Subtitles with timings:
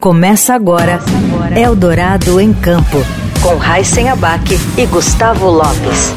[0.00, 0.98] Começa agora
[1.56, 2.98] Eldorado em Campo,
[3.40, 4.44] com Raíssen Abac
[4.76, 6.12] e Gustavo Lopes.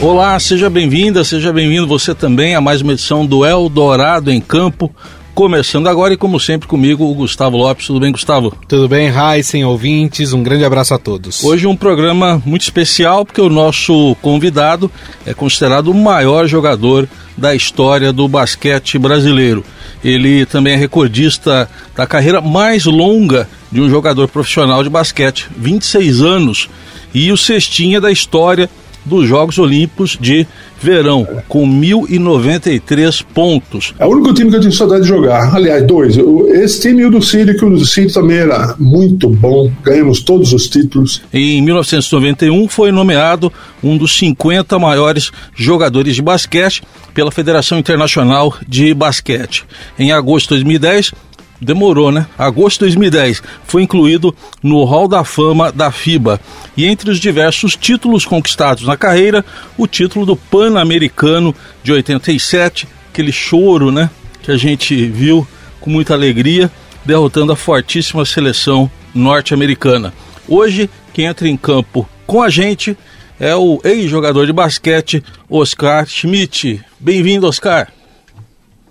[0.00, 4.94] Olá, seja bem-vinda, seja bem-vindo você também a mais uma edição do Eldorado em Campo.
[5.36, 7.88] Começando agora e como sempre comigo, o Gustavo Lopes.
[7.88, 8.56] Tudo bem, Gustavo?
[8.66, 10.32] Tudo bem, Raíssen, ouvintes.
[10.32, 11.44] Um grande abraço a todos.
[11.44, 14.90] Hoje um programa muito especial porque o nosso convidado
[15.26, 19.62] é considerado o maior jogador da história do basquete brasileiro.
[20.02, 26.22] Ele também é recordista da carreira mais longa de um jogador profissional de basquete, 26
[26.22, 26.70] anos,
[27.12, 28.70] e o cestinha da história
[29.04, 30.46] dos Jogos Olímpicos de
[30.80, 33.94] Verão, com 1.093 pontos.
[33.98, 35.54] É o único time que eu tenho saudade de jogar.
[35.54, 36.16] Aliás, dois.
[36.54, 39.70] Esse time e o do Sírio, que o do Sírio também era muito bom.
[39.82, 41.22] Ganhamos todos os títulos.
[41.32, 46.82] Em 1991 foi nomeado um dos 50 maiores jogadores de basquete
[47.14, 49.64] pela Federação Internacional de Basquete.
[49.98, 51.12] Em agosto de 2010,
[51.60, 52.26] demorou, né?
[52.38, 56.40] Agosto de 2010 foi incluído no Hall da Fama da FIBA.
[56.76, 59.44] E entre os diversos títulos conquistados na carreira,
[59.76, 64.10] o título do Pan-Americano de 87, aquele choro, né?
[64.42, 65.46] Que a gente viu
[65.80, 66.70] com muita alegria,
[67.04, 70.12] derrotando a fortíssima seleção norte-americana.
[70.48, 72.96] Hoje, quem entra em campo com a gente
[73.38, 76.80] é o ex-jogador de basquete Oscar Schmidt.
[76.98, 77.88] Bem-vindo, Oscar.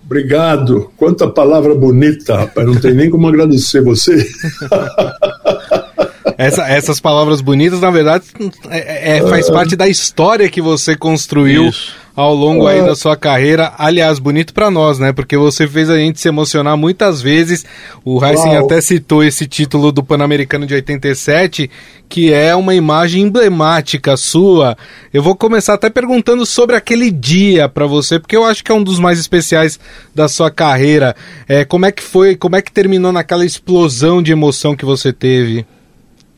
[0.06, 0.92] Obrigado.
[0.96, 2.64] Quanta palavra bonita, rapaz.
[2.64, 4.16] Não tem nem como agradecer você.
[6.38, 8.24] Essa, essas palavras bonitas, na verdade,
[8.68, 11.94] é, é, faz parte da história que você construiu Isso.
[12.14, 13.72] ao longo aí da sua carreira.
[13.78, 15.14] Aliás, bonito para nós, né?
[15.14, 17.64] Porque você fez a gente se emocionar muitas vezes.
[18.04, 21.70] O Heisen até citou esse título do Pan-Americano de 87,
[22.06, 24.76] que é uma imagem emblemática sua.
[25.14, 28.74] Eu vou começar até perguntando sobre aquele dia para você, porque eu acho que é
[28.74, 29.80] um dos mais especiais
[30.14, 31.16] da sua carreira.
[31.48, 35.14] É, como é que foi, como é que terminou naquela explosão de emoção que você
[35.14, 35.64] teve?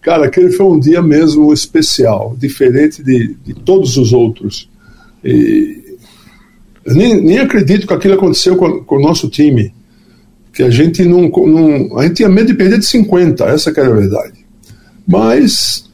[0.08, 4.66] Cara, aquele foi um dia mesmo especial, diferente de, de todos os outros.
[5.22, 5.98] E
[6.82, 9.70] eu nem, nem acredito que aquilo aconteceu com, com o nosso time,
[10.50, 13.78] que a gente não, não, a gente tinha medo de perder de 50, essa que
[13.78, 14.46] era a verdade.
[15.06, 15.84] Mas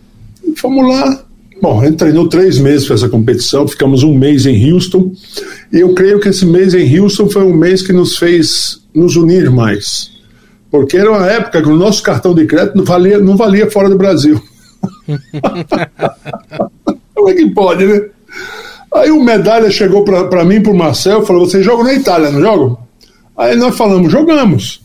[0.59, 1.25] fomos lá.
[1.61, 5.11] Bom, a gente treinou três meses para essa competição, ficamos um mês em Houston,
[5.73, 9.17] e eu creio que esse mês em Houston foi um mês que nos fez nos
[9.17, 10.14] unir mais
[10.75, 13.89] porque era uma época que o nosso cartão de crédito não valia, não valia fora
[13.89, 14.43] do Brasil.
[17.15, 18.03] Como é que pode, né?
[18.93, 22.41] Aí o medalha chegou para mim, para o Marcel, falou: Vocês jogam na Itália, não
[22.41, 22.77] jogam?
[23.39, 24.83] Aí nós falamos: Jogamos.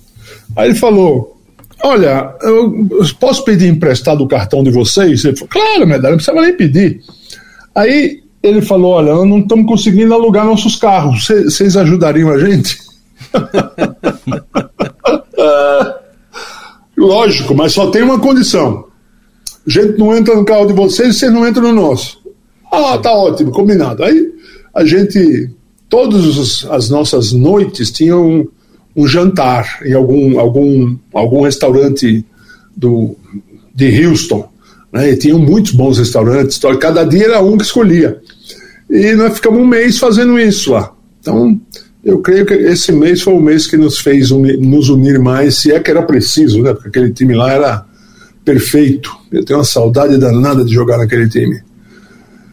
[0.56, 1.42] Aí ele falou:
[1.84, 2.88] Olha, eu
[3.20, 5.26] posso pedir emprestado o cartão de vocês?
[5.26, 7.02] Ele falou: Claro, medalha, não precisava nem pedir.
[7.74, 12.78] Aí ele falou: Olha, nós não estamos conseguindo alugar nossos carros, vocês ajudariam a gente?
[16.98, 18.86] Lógico, mas só tem uma condição.
[19.66, 22.20] A gente não entra no carro de vocês e vocês não entram no nosso.
[22.72, 24.04] Ah, tá ótimo, combinado.
[24.04, 24.34] Aí
[24.74, 25.50] a gente,
[25.88, 28.48] todas as nossas noites tinham um,
[28.96, 32.26] um jantar em algum, algum, algum restaurante
[32.76, 33.16] do,
[33.74, 34.50] de Houston.
[34.92, 35.12] Né?
[35.12, 38.22] E tinham muitos bons restaurantes, cada dia era um que escolhia.
[38.90, 40.92] E nós ficamos um mês fazendo isso lá.
[41.20, 41.60] Então,
[42.04, 45.72] eu creio que esse mês foi o mês que nos fez nos unir mais, se
[45.72, 46.74] é que era preciso, né?
[46.74, 47.86] Porque aquele time lá era
[48.44, 49.16] perfeito.
[49.32, 51.62] Eu tenho uma saudade danada de jogar naquele time.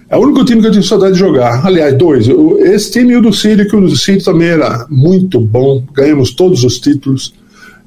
[0.09, 1.65] É o único time que eu tenho saudade de jogar.
[1.65, 2.29] Aliás, dois.
[2.61, 5.85] Esse time e o do Sírio, que o do Sírio também era muito bom.
[5.93, 7.33] Ganhamos todos os títulos.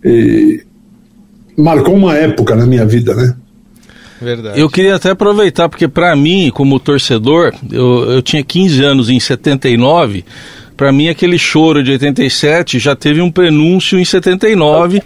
[0.04, 0.64] E
[1.58, 3.36] marcou uma época na minha vida, né?
[4.22, 4.60] Verdade.
[4.60, 9.20] Eu queria até aproveitar, porque para mim, como torcedor, eu, eu tinha 15 anos em
[9.20, 10.26] 79
[10.80, 15.04] para mim, aquele choro de 87 já teve um prenúncio em 79,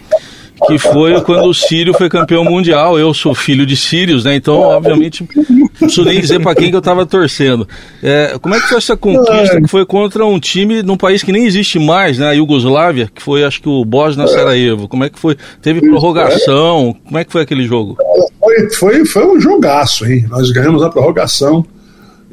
[0.67, 2.99] que foi quando o Sírio foi campeão mundial.
[2.99, 4.35] Eu sou filho de Sírios, né?
[4.35, 7.67] Então, obviamente, não preciso nem dizer para quem que eu estava torcendo.
[8.03, 11.31] É, como é que foi essa conquista que foi contra um time num país que
[11.31, 12.27] nem existe mais, né?
[12.27, 14.87] A Iugoslávia, que foi, acho que o Bosnia Sarajevo.
[14.87, 15.35] Como é que foi?
[15.59, 16.95] Teve prorrogação?
[17.03, 17.97] Como é que foi aquele jogo?
[18.39, 20.27] Foi, foi, foi um jogaço, hein?
[20.29, 21.65] Nós ganhamos a prorrogação.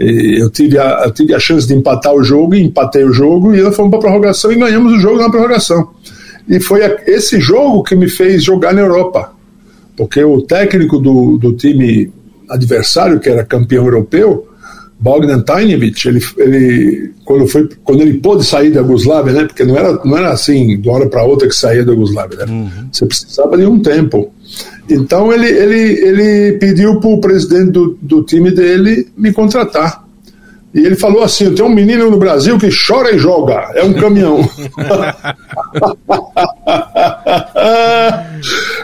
[0.00, 3.54] Eu tive, a, eu tive a chance de empatar o jogo, e empatei o jogo,
[3.54, 5.90] e nós fomos para a prorrogação e ganhamos o jogo na prorrogação.
[6.48, 9.32] E foi esse jogo que me fez jogar na Europa,
[9.96, 12.10] porque o técnico do, do time
[12.48, 14.48] adversário, que era campeão europeu,
[14.98, 19.76] Bogdan Tajnevich, ele, ele, quando, foi, quando ele pôde sair da Yugoslávia, né, porque não
[19.76, 22.88] era, não era assim, de uma hora para outra que saía da Yugoslávia, né, uhum.
[22.92, 24.30] você precisava de um tempo.
[24.88, 30.04] Então ele, ele, ele pediu para o presidente do, do time dele me contratar.
[30.72, 33.92] E ele falou assim: tem um menino no Brasil que chora e joga, é um
[33.92, 34.40] caminhão.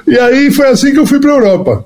[0.06, 1.84] e aí foi assim que eu fui para a Europa.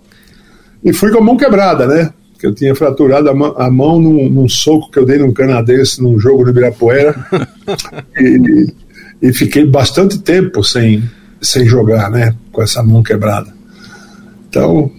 [0.82, 2.10] E fui com a mão quebrada, né?
[2.38, 5.32] Que eu tinha fraturado a mão, a mão num, num, soco que eu dei num
[5.32, 7.14] canadense num jogo no Ibirapuera.
[8.18, 8.72] e,
[9.20, 11.02] e fiquei bastante tempo sem,
[11.42, 12.34] sem jogar, né?
[12.50, 13.59] Com essa mão quebrada.
[14.50, 14.91] Então,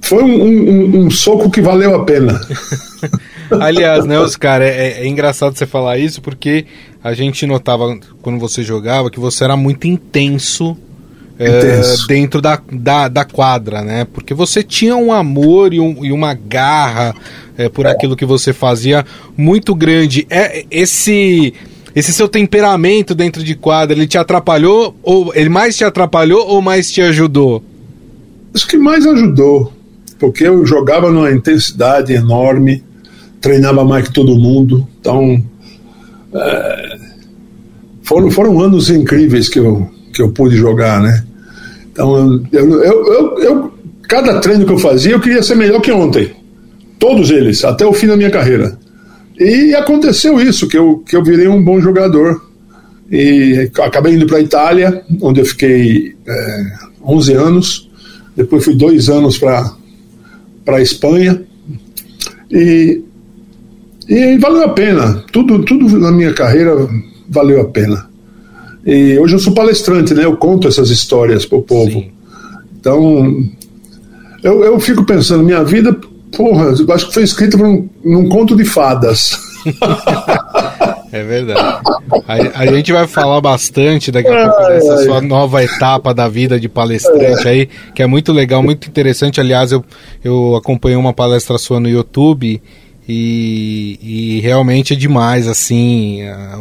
[0.00, 2.40] foi um, um, um soco que valeu a pena.
[3.60, 6.64] Aliás, né, Oscar, é, é, é, engraçado você falar isso porque
[7.02, 10.76] a gente notava quando você jogava que você era muito intenso,
[11.38, 14.06] é, dentro da, da, da, quadra, né?
[14.12, 17.14] Porque você tinha um amor e, um, e uma garra
[17.58, 19.04] é, por aquilo que você fazia
[19.36, 20.26] muito grande.
[20.30, 21.52] É esse
[21.94, 26.60] esse seu temperamento dentro de quadra, ele te atrapalhou ou ele mais te atrapalhou ou
[26.60, 27.62] mais te ajudou?
[28.54, 29.72] Acho que mais ajudou,
[30.18, 32.82] porque eu jogava numa intensidade enorme
[33.44, 34.88] treinava mais que todo mundo.
[34.98, 35.44] Então,
[36.32, 36.98] é,
[38.02, 41.22] foram, foram anos incríveis que eu, que eu pude jogar, né?
[41.92, 43.74] Então, eu, eu, eu, eu,
[44.08, 46.34] cada treino que eu fazia, eu queria ser melhor que ontem.
[46.98, 48.78] Todos eles, até o fim da minha carreira.
[49.38, 52.42] E aconteceu isso, que eu, que eu virei um bom jogador.
[53.10, 56.64] E acabei indo para a Itália, onde eu fiquei é,
[57.04, 57.90] 11 anos.
[58.36, 59.76] Depois fui dois anos para
[60.66, 61.42] a Espanha.
[62.50, 63.02] E
[64.08, 65.24] e valeu a pena.
[65.32, 66.88] Tudo, tudo na minha carreira
[67.28, 68.08] valeu a pena.
[68.84, 70.24] E hoje eu sou palestrante, né?
[70.24, 71.90] Eu conto essas histórias para o povo.
[71.90, 72.10] Sim.
[72.78, 73.44] Então,
[74.42, 75.96] eu, eu fico pensando, minha vida,
[76.36, 79.38] porra, eu acho que foi escrita num, num conto de fadas.
[81.14, 81.60] É verdade.
[82.26, 86.58] A, a, gente vai falar bastante daqui a pouco dessa sua nova etapa da vida
[86.58, 89.40] de palestrante aí, que é muito legal, muito interessante.
[89.40, 89.84] Aliás, eu,
[90.24, 92.60] eu acompanhei uma palestra sua no YouTube
[93.06, 96.58] e, e, realmente é demais, assim, a,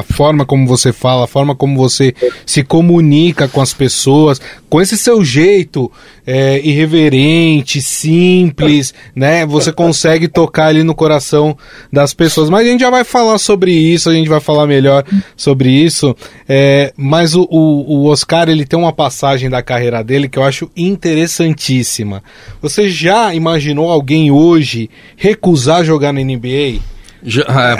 [0.00, 2.14] a, forma como você fala, a forma como você
[2.44, 4.38] se comunica com as pessoas,
[4.68, 5.90] com esse seu jeito
[6.26, 9.46] é, irreverente, simples, né?
[9.46, 11.56] Você consegue tocar ali no coração
[11.90, 12.50] das pessoas.
[12.50, 15.02] Mas a gente já vai falar sobre isso, a gente vai falar melhor
[15.34, 16.14] sobre isso.
[16.46, 20.44] É, mas o, o, o Oscar, ele tem uma passagem da carreira dele que eu
[20.44, 22.22] acho interessantíssima.
[22.60, 26.80] Você já imaginou alguém hoje recusar jogar na NBA?
[27.22, 27.76] Já, é.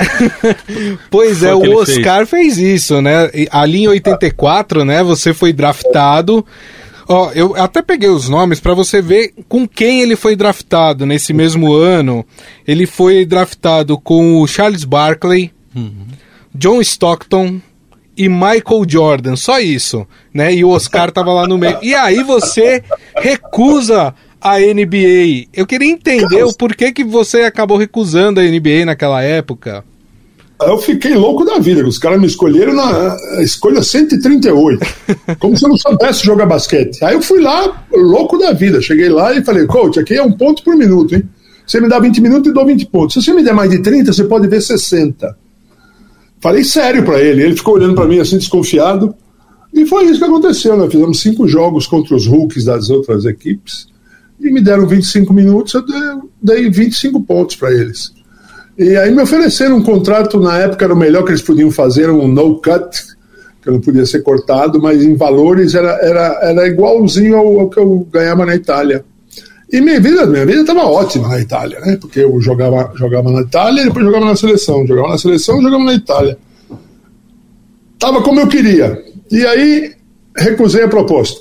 [1.11, 2.57] pois é, o Oscar fez.
[2.57, 2.59] fez.
[2.59, 3.31] isso, né?
[3.51, 5.03] Ali em 84, né?
[5.03, 6.45] Você foi draftado.
[7.09, 11.33] Ó, eu até peguei os nomes para você ver com quem ele foi draftado nesse
[11.33, 12.25] mesmo ano.
[12.67, 16.07] Ele foi draftado com o Charles Barkley, uhum.
[16.55, 17.61] John Stockton
[18.15, 20.53] e Michael Jordan, só isso, né?
[20.53, 21.79] E o Oscar tava lá no meio.
[21.81, 22.83] E aí você
[23.17, 25.49] recusa a NBA.
[25.53, 29.85] Eu queria entender o porquê que você acabou recusando a NBA naquela época.
[30.61, 34.81] Eu fiquei louco da vida, os caras me escolheram na escolha 138,
[35.39, 37.05] como se eu não soubesse jogar basquete.
[37.05, 40.33] Aí eu fui lá, louco da vida, cheguei lá e falei, coach, aqui é um
[40.33, 41.23] ponto por minuto, hein?
[41.65, 43.15] Você me dá 20 minutos e dou 20 pontos.
[43.15, 45.37] Se você me der mais de 30, você pode ver 60.
[46.41, 49.15] Falei sério para ele, ele ficou olhando para mim assim, desconfiado.
[49.73, 53.87] E foi isso que aconteceu, nós fizemos cinco jogos contra os rookies das outras equipes
[54.41, 55.85] e me deram 25 minutos, eu
[56.41, 58.13] dei 25 pontos para eles.
[58.79, 62.09] E aí me ofereceram um contrato, na época era o melhor que eles podiam fazer,
[62.11, 62.89] um no cut,
[63.61, 67.79] que não podia ser cortado, mas em valores era, era, era igualzinho ao, ao que
[67.81, 69.05] eu ganhava na Itália.
[69.71, 71.99] E minha vida, minha vida estava ótima na Itália, né?
[72.01, 74.87] Porque eu jogava, jogava na Itália e depois jogava na seleção.
[74.87, 76.39] Jogava na seleção jogava na Itália.
[77.99, 79.05] Tava como eu queria.
[79.31, 79.93] E aí
[80.35, 81.41] recusei a proposta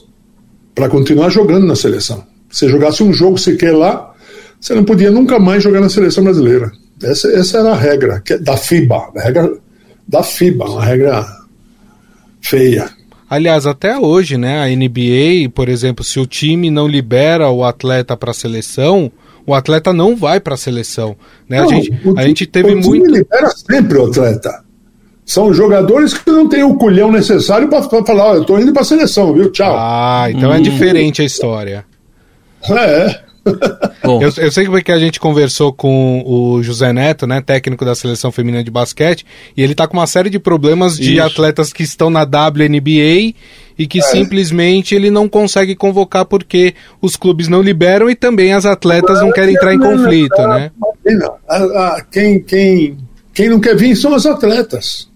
[0.76, 2.24] para continuar jogando na seleção.
[2.58, 4.16] Se jogasse um jogo sequer lá,
[4.60, 6.72] você não podia nunca mais jogar na seleção brasileira.
[7.04, 9.54] Essa, essa era a regra é da FIBA, a regra
[10.08, 11.24] da FIBA, uma regra
[12.42, 12.90] feia.
[13.30, 18.18] Aliás, até hoje, né, a NBA, por exemplo, se o time não libera o atleta
[18.18, 19.12] para a seleção,
[19.46, 21.16] o atleta não vai para a seleção.
[21.48, 21.62] Né?
[21.62, 23.04] Não, a, gente, a gente teve o muito.
[23.04, 24.64] time libera sempre o atleta.
[25.24, 28.82] São jogadores que não têm o culhão necessário para falar: oh, eu estou indo para
[28.82, 29.52] a seleção, viu?
[29.52, 29.76] Tchau.
[29.78, 30.60] Ah, então é hum.
[30.60, 31.86] é diferente a história.
[32.70, 33.28] É.
[34.04, 38.32] eu, eu, sei que a gente conversou com o José Neto, né, técnico da seleção
[38.32, 41.24] feminina de basquete, e ele está com uma série de problemas de Isso.
[41.24, 43.34] atletas que estão na WNBA
[43.78, 44.02] e que é.
[44.02, 49.32] simplesmente ele não consegue convocar porque os clubes não liberam e também as atletas não
[49.32, 50.72] querem entrar em conflito, né?
[52.12, 52.98] Quem, quem,
[53.34, 55.08] quem não quer vir são as atletas.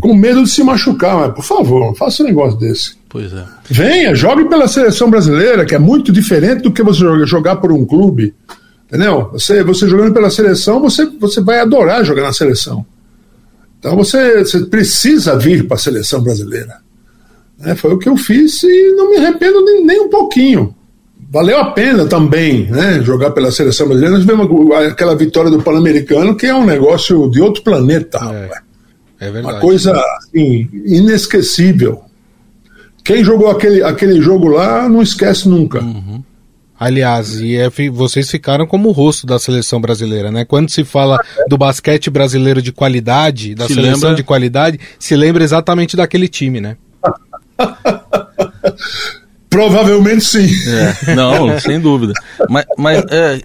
[0.00, 2.96] Com medo de se machucar, mas por favor, faça um negócio desse.
[3.12, 3.44] Pois é.
[3.68, 7.84] Venha, jogue pela seleção brasileira, que é muito diferente do que você jogar por um
[7.84, 8.34] clube.
[8.86, 9.28] Entendeu?
[9.32, 12.86] Você, você jogando pela seleção, você, você vai adorar jogar na seleção.
[13.78, 16.78] Então você, você precisa vir para a seleção brasileira.
[17.62, 20.74] É, foi o que eu fiz e não me arrependo nem, nem um pouquinho.
[21.30, 24.16] Valeu a pena também né, jogar pela seleção brasileira.
[24.16, 24.48] Nós vimos
[24.90, 28.18] aquela vitória do Pan-Americano, que é um negócio de outro planeta.
[29.20, 29.54] É, é verdade.
[29.54, 32.02] Uma coisa assim, inesquecível.
[33.04, 35.80] Quem jogou aquele, aquele jogo lá não esquece nunca.
[35.80, 36.22] Uhum.
[36.78, 40.44] Aliás, e é, vocês ficaram como o rosto da seleção brasileira, né?
[40.44, 41.16] Quando se fala
[41.48, 44.14] do basquete brasileiro de qualidade, da se seleção lembra...
[44.16, 46.76] de qualidade, se lembra exatamente daquele time, né?
[49.48, 50.48] Provavelmente sim.
[51.06, 52.14] É, não, sem dúvida.
[52.48, 53.38] Mas, mas é,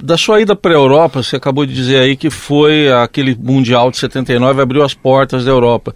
[0.00, 3.90] da sua ida para a Europa, você acabou de dizer aí que foi aquele Mundial
[3.90, 5.92] de 79 abriu as portas da Europa.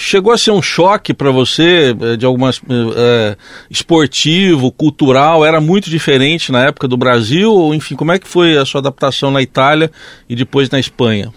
[0.00, 2.60] Chegou a ser um choque para você eh, de algumas
[2.96, 3.36] é,
[3.68, 8.64] esportivo, cultural, era muito diferente na época do Brasil, enfim, como é que foi a
[8.64, 9.90] sua adaptação na Itália
[10.28, 11.34] e depois na Espanha?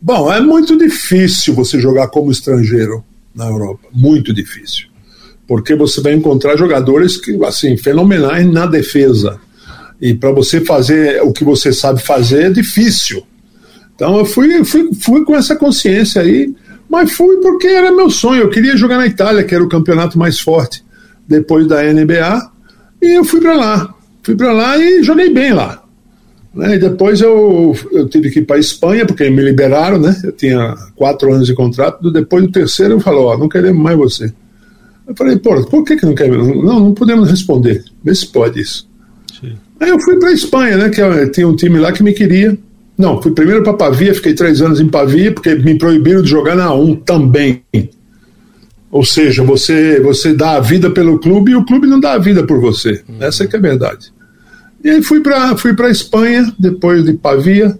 [0.00, 4.86] Bom, é muito difícil você jogar como estrangeiro na Europa, muito difícil,
[5.46, 9.38] porque você vai encontrar jogadores que assim fenomenais na defesa.
[10.00, 13.22] E para você fazer o que você sabe fazer é difícil.
[13.94, 16.54] Então eu fui, fui, fui com essa consciência aí
[16.92, 18.42] mas fui porque era meu sonho.
[18.42, 20.84] Eu queria jogar na Itália, que era o campeonato mais forte
[21.26, 22.50] depois da NBA.
[23.00, 23.94] E eu fui para lá.
[24.22, 25.82] Fui para lá e joguei bem lá.
[26.54, 26.74] Né?
[26.74, 30.14] E depois eu, eu tive que ir para Espanha, porque me liberaram, né?
[30.22, 32.12] Eu tinha quatro anos de contrato.
[32.12, 34.30] Depois do terceiro, eu falou: Ó, não queremos mais você.
[35.08, 36.46] Eu falei: Pô, por que, que não queremos?
[36.46, 37.82] Não, não podemos responder.
[38.04, 38.86] Vê se pode isso.
[39.40, 39.54] Sim.
[39.80, 40.90] Aí eu fui para Espanha, né?
[40.90, 42.54] Que tinha um time lá que me queria.
[42.96, 46.54] Não, fui primeiro para Pavia, fiquei três anos em Pavia, porque me proibiram de jogar
[46.54, 47.62] na 1 também.
[48.90, 52.18] Ou seja, você, você dá a vida pelo clube e o clube não dá a
[52.18, 53.02] vida por você.
[53.08, 53.16] Uhum.
[53.20, 54.12] Essa é que é a verdade.
[54.84, 57.76] E aí fui para fui a Espanha, depois de Pavia,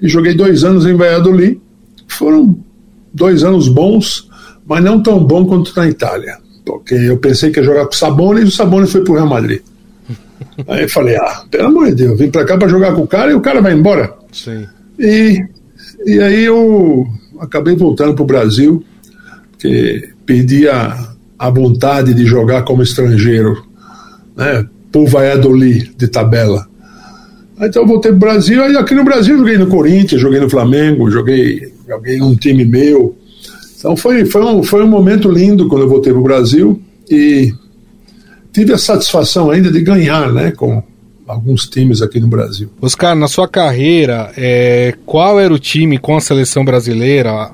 [0.00, 1.60] e joguei dois anos em Valladolid.
[2.06, 2.56] Foram
[3.12, 4.28] dois anos bons,
[4.64, 6.38] mas não tão bom quanto na Itália.
[6.64, 9.16] Porque eu pensei que ia jogar com o Sabonis e o Sabonis foi para o
[9.16, 9.62] Real Madrid.
[10.68, 13.06] Aí eu falei, ah, pelo amor de Deus, vim para cá para jogar com o
[13.06, 14.21] cara e o cara vai embora.
[14.32, 14.66] Sim.
[14.98, 15.44] E,
[16.04, 17.06] e aí eu
[17.38, 18.82] acabei voltando para o Brasil,
[19.52, 23.64] porque perdi a, a vontade de jogar como estrangeiro,
[24.36, 26.66] né, por Valladolid de tabela.
[27.60, 30.50] Então eu voltei para o Brasil, aí aqui no Brasil joguei no Corinthians, joguei no
[30.50, 33.16] Flamengo, joguei, joguei um time meu.
[33.78, 37.52] Então foi, foi, um, foi um momento lindo quando eu voltei para o Brasil e
[38.52, 40.82] tive a satisfação ainda de ganhar, né, com,
[41.26, 42.70] alguns times aqui no Brasil.
[42.80, 47.52] Oscar, na sua carreira, é, qual era o time com a seleção brasileira,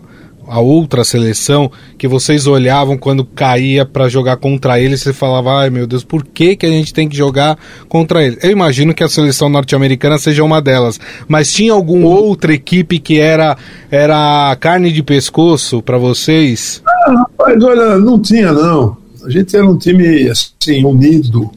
[0.48, 5.70] a outra seleção, que vocês olhavam quando caía para jogar contra eles e falava, ai
[5.70, 7.58] meu Deus, por que, que a gente tem que jogar
[7.88, 8.42] contra eles?
[8.42, 10.98] Eu imagino que a seleção norte-americana seja uma delas,
[11.28, 13.56] mas tinha alguma outra equipe que era,
[13.90, 16.82] era carne de pescoço para vocês?
[16.86, 18.96] Ah, rapaz, olha, não tinha não.
[19.24, 21.50] A gente era um time assim, unido,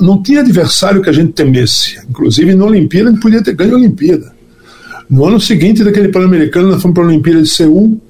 [0.00, 1.98] não tinha adversário que a gente temesse.
[2.08, 4.32] Inclusive, na Olimpíada, a gente podia ter ganho a Olimpíada.
[5.08, 8.00] No ano seguinte daquele Pan-Americano, nós fomos para a Olimpíada de Seul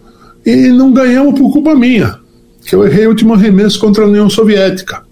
[0.44, 2.18] e não ganhamos por culpa minha,
[2.64, 5.02] que eu errei o último arremesso contra a União Soviética.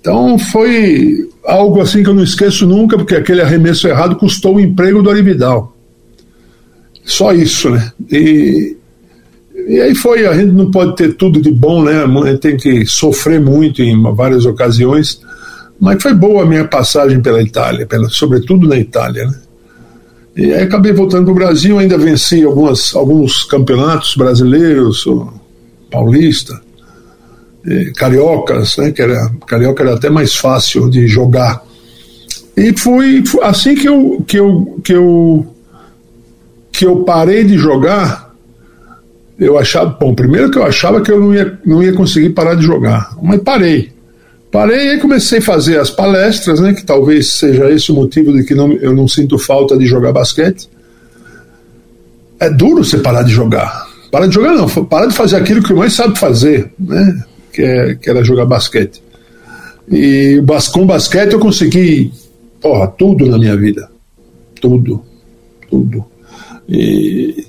[0.00, 4.60] Então foi algo assim que eu não esqueço nunca, porque aquele arremesso errado custou o
[4.60, 5.76] emprego do Arividal.
[7.04, 7.92] Só isso, né?
[8.10, 8.76] E,
[9.68, 12.04] e aí foi, a gente não pode ter tudo de bom, né?
[12.04, 15.20] A gente tem que sofrer muito em várias ocasiões
[15.80, 19.26] mas foi boa a minha passagem pela Itália, pela, sobretudo na Itália.
[19.26, 19.38] Né?
[20.36, 25.04] E aí acabei voltando para o Brasil, ainda venci algumas, alguns campeonatos brasileiros,
[25.90, 26.60] paulista,
[27.96, 31.62] cariocas, né, que era, carioca era até mais fácil de jogar.
[32.56, 35.46] E foi, assim que eu, que, eu, que, eu,
[36.70, 38.32] que eu parei de jogar,
[39.38, 42.54] eu achava, bom, primeiro que eu achava que eu não ia, não ia conseguir parar
[42.54, 43.93] de jogar, mas parei.
[44.54, 48.44] Parei e comecei a fazer as palestras, né, que talvez seja esse o motivo de
[48.44, 50.70] que não, eu não sinto falta de jogar basquete.
[52.38, 53.84] É duro você parar de jogar.
[54.12, 57.94] Parar de jogar não, parar de fazer aquilo que mais sabe fazer, né, que, é,
[57.96, 59.02] que era jogar basquete.
[59.90, 60.40] E
[60.72, 62.12] com basquete eu consegui,
[62.60, 63.90] porra, tudo na minha vida.
[64.60, 65.04] Tudo.
[65.68, 66.04] Tudo.
[66.68, 67.44] E...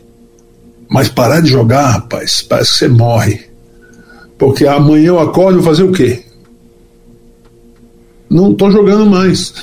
[0.90, 3.42] Mas parar de jogar, rapaz, parece que você morre.
[4.40, 6.26] Porque amanhã eu acordo e vou fazer o quê?
[8.30, 9.54] Não estou jogando mais.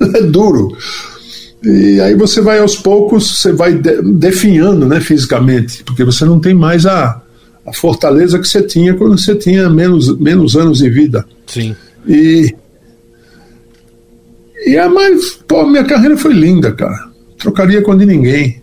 [0.14, 0.76] é duro.
[1.64, 6.54] E aí você vai aos poucos, você vai definhando né, fisicamente, porque você não tem
[6.54, 7.22] mais a,
[7.64, 11.24] a fortaleza que você tinha quando você tinha menos, menos anos de vida.
[11.46, 11.76] Sim.
[12.06, 12.52] E.
[14.66, 15.38] E a mais.
[15.46, 17.08] Pô, minha carreira foi linda, cara.
[17.38, 18.60] Trocaria com de ninguém.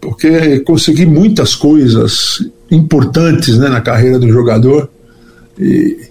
[0.00, 2.38] Porque consegui muitas coisas
[2.70, 4.88] importantes né, na carreira do jogador.
[5.58, 6.08] E,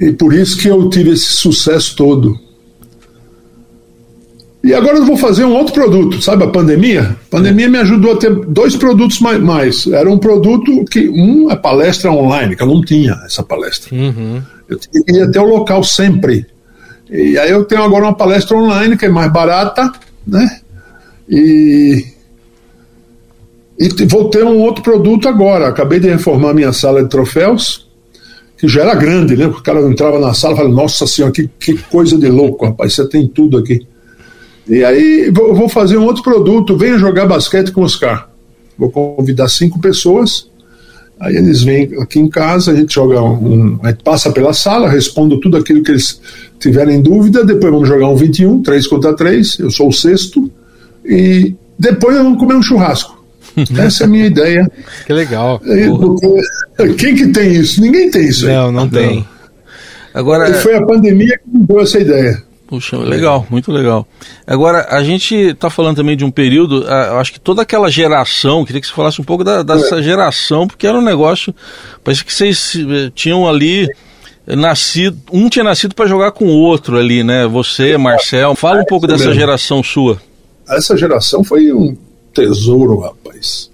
[0.00, 2.38] e por isso que eu tive esse sucesso todo.
[4.64, 7.02] E agora eu vou fazer um outro produto, sabe a pandemia?
[7.02, 9.38] A pandemia me ajudou a ter dois produtos mais.
[9.38, 9.86] mais.
[9.86, 13.94] Era um produto que, um é palestra online, que eu não tinha essa palestra.
[13.94, 14.42] Uhum.
[14.66, 16.46] Eu ia ter o local sempre.
[17.10, 19.92] E aí eu tenho agora uma palestra online que é mais barata,
[20.26, 20.60] né?
[21.28, 22.02] E,
[23.78, 25.68] e vou ter um outro produto agora.
[25.68, 27.83] Acabei de reformar minha sala de troféus,
[28.56, 29.46] que já era grande, né?
[29.46, 32.94] O cara entrava na sala e falava, nossa senhora, que, que coisa de louco, rapaz,
[32.94, 33.86] você tem tudo aqui.
[34.68, 38.30] E aí vou, vou fazer um outro produto, venha jogar basquete com o Oscar.
[38.78, 40.48] Vou convidar cinco pessoas,
[41.20, 44.88] aí eles vêm aqui em casa, a gente joga um, a gente passa pela sala,
[44.88, 46.20] respondo tudo aquilo que eles
[46.58, 50.50] tiverem dúvida, depois vamos jogar um 21, 3 contra 3, eu sou o sexto,
[51.04, 53.23] e depois vamos comer um churrasco.
[53.78, 54.70] Essa é a minha ideia.
[55.06, 55.60] Que legal.
[56.76, 57.80] Porque, quem que tem isso?
[57.80, 58.46] Ninguém tem isso.
[58.46, 58.72] Não, aí.
[58.72, 59.26] não tem.
[60.12, 62.42] Agora, e foi a pandemia que me deu essa ideia.
[62.66, 64.06] Puxa, legal, muito legal.
[64.46, 68.64] Agora, a gente está falando também de um período, eu acho que toda aquela geração,
[68.64, 70.02] queria que você falasse um pouco da, dessa é.
[70.02, 71.54] geração, porque era um negócio,
[72.02, 73.88] parece que vocês eh, tinham ali
[74.46, 77.46] nascido, um tinha nascido para jogar com o outro ali, né?
[77.46, 80.20] Você, Marcel, fala um pouco dessa geração sua.
[80.68, 81.94] Essa geração foi um
[82.34, 83.70] tesouro, rapaz.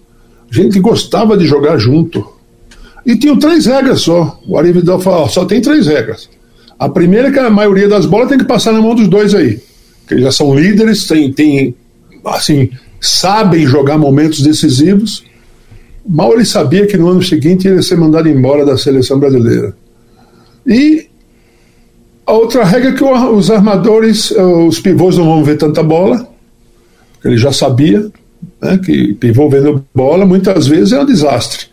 [0.50, 2.24] A gente gostava de jogar junto.
[3.06, 4.38] E tinham três regras só.
[4.46, 6.28] O Arividal falou, só tem três regras.
[6.78, 9.34] A primeira é que a maioria das bolas tem que passar na mão dos dois
[9.34, 9.60] aí.
[10.06, 11.74] Que eles já são líderes, tem, tem,
[12.24, 15.24] assim, sabem jogar momentos decisivos.
[16.06, 19.74] Mal ele sabia que no ano seguinte ele ia ser mandado embora da seleção brasileira.
[20.66, 21.06] E
[22.26, 26.28] a outra regra é que os armadores, os pivôs não vão ver tanta bola,
[27.24, 28.10] ele já sabia
[28.60, 31.66] né, que pivô vendo bola muitas vezes é um desastre.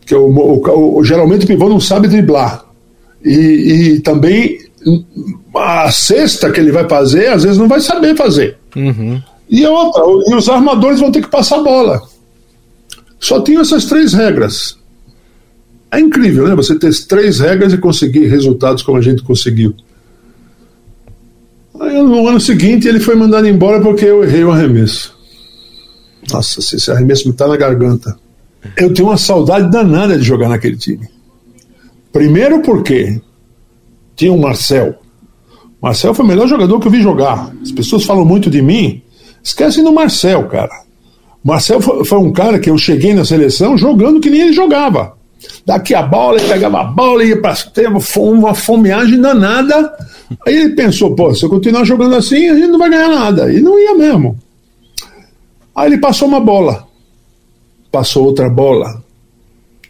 [0.00, 2.64] Porque o, o, o, geralmente o pivô não sabe driblar.
[3.24, 4.58] E, e, também
[5.54, 8.56] a cesta que ele vai fazer, às vezes não vai saber fazer.
[8.76, 9.20] Uhum.
[9.50, 12.02] E outra, e os armadores vão ter que passar a bola.
[13.18, 14.78] Só tinham essas três regras.
[15.90, 16.54] É incrível, né?
[16.54, 19.74] Você ter três regras e conseguir resultados como a gente conseguiu.
[21.80, 25.17] Aí no ano seguinte ele foi mandado embora porque eu errei o arremesso.
[26.32, 28.16] Nossa, esse arremesso me tá na garganta.
[28.76, 31.08] Eu tenho uma saudade danada de jogar naquele time.
[32.12, 33.20] Primeiro porque
[34.16, 34.96] tinha o Marcel.
[35.80, 37.52] Marcel foi o melhor jogador que eu vi jogar.
[37.62, 39.00] As pessoas falam muito de mim,
[39.42, 40.82] esquecem do Marcel, cara.
[41.42, 45.16] Marcel foi, um cara que eu cheguei na seleção jogando que nem ele jogava.
[45.64, 47.54] Daqui a bola, ele pegava a bola, ia para
[48.16, 49.92] uma fomeagem danada.
[50.44, 53.52] Aí ele pensou, pô, se eu continuar jogando assim, a gente não vai ganhar nada.
[53.52, 54.36] E não ia mesmo.
[55.78, 56.86] Aí ele passou uma bola.
[57.90, 59.02] Passou outra bola.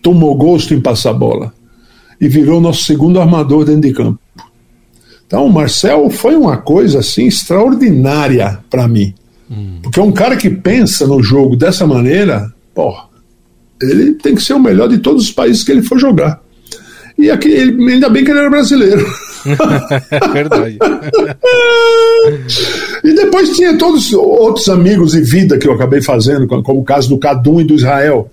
[0.02, 1.52] Tomou gosto em passar bola.
[2.20, 4.20] E virou nosso segundo armador dentro de campo.
[5.26, 9.14] Então o Marcel foi uma coisa assim extraordinária para mim.
[9.50, 9.78] Hum.
[9.82, 13.08] Porque é um cara que pensa no jogo dessa maneira, porra
[13.80, 16.40] ele tem que ser o melhor de todos os países que ele for jogar.
[17.16, 19.06] E aqui, ele, ainda bem que ele era brasileiro.
[20.32, 20.78] Verdade.
[23.04, 27.08] e depois tinha todos outros amigos de vida que eu acabei fazendo, como o caso
[27.08, 28.30] do Cadum e do Israel.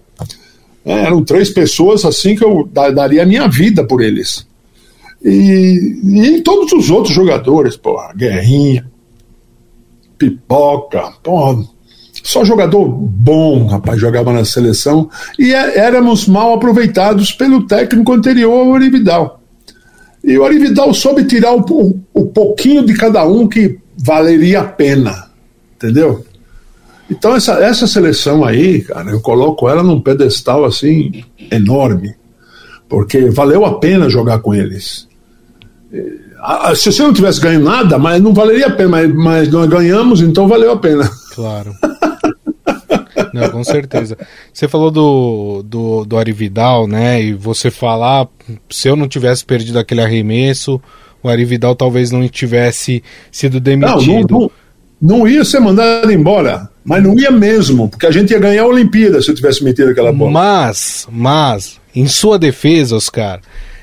[0.85, 4.45] É, eram três pessoas assim que eu daria a minha vida por eles.
[5.23, 8.85] E, e todos os outros jogadores, porra, Guerrinha,
[10.17, 11.13] Pipoca,
[12.23, 15.09] só jogador bom, rapaz, jogava na seleção.
[15.37, 19.41] E é, éramos mal aproveitados pelo técnico anterior, o Orividal.
[20.25, 24.63] E o Orividal soube tirar o, o, o pouquinho de cada um que valeria a
[24.63, 25.29] pena.
[25.75, 26.25] Entendeu?
[27.09, 32.15] Então, essa, essa seleção aí, cara, eu coloco ela num pedestal assim enorme.
[32.89, 35.07] Porque valeu a pena jogar com eles.
[36.75, 40.21] Se você não tivesse ganho nada, mas não valeria a pena, mas, mas nós ganhamos,
[40.21, 41.09] então valeu a pena.
[41.35, 41.71] Claro.
[43.33, 44.17] Não, com certeza.
[44.53, 47.21] Você falou do, do, do Arividal, né?
[47.21, 48.27] E você falar,
[48.69, 50.81] se eu não tivesse perdido aquele arremesso,
[51.21, 54.31] o Arividal talvez não tivesse sido demitido.
[54.31, 54.51] Não, não,
[55.01, 58.63] não, não ia ser mandado embora, mas não ia mesmo, porque a gente ia ganhar
[58.63, 60.31] a Olimpíada se eu tivesse metido aquela bola.
[60.31, 63.41] Mas, mas, em sua defesa, Oscar,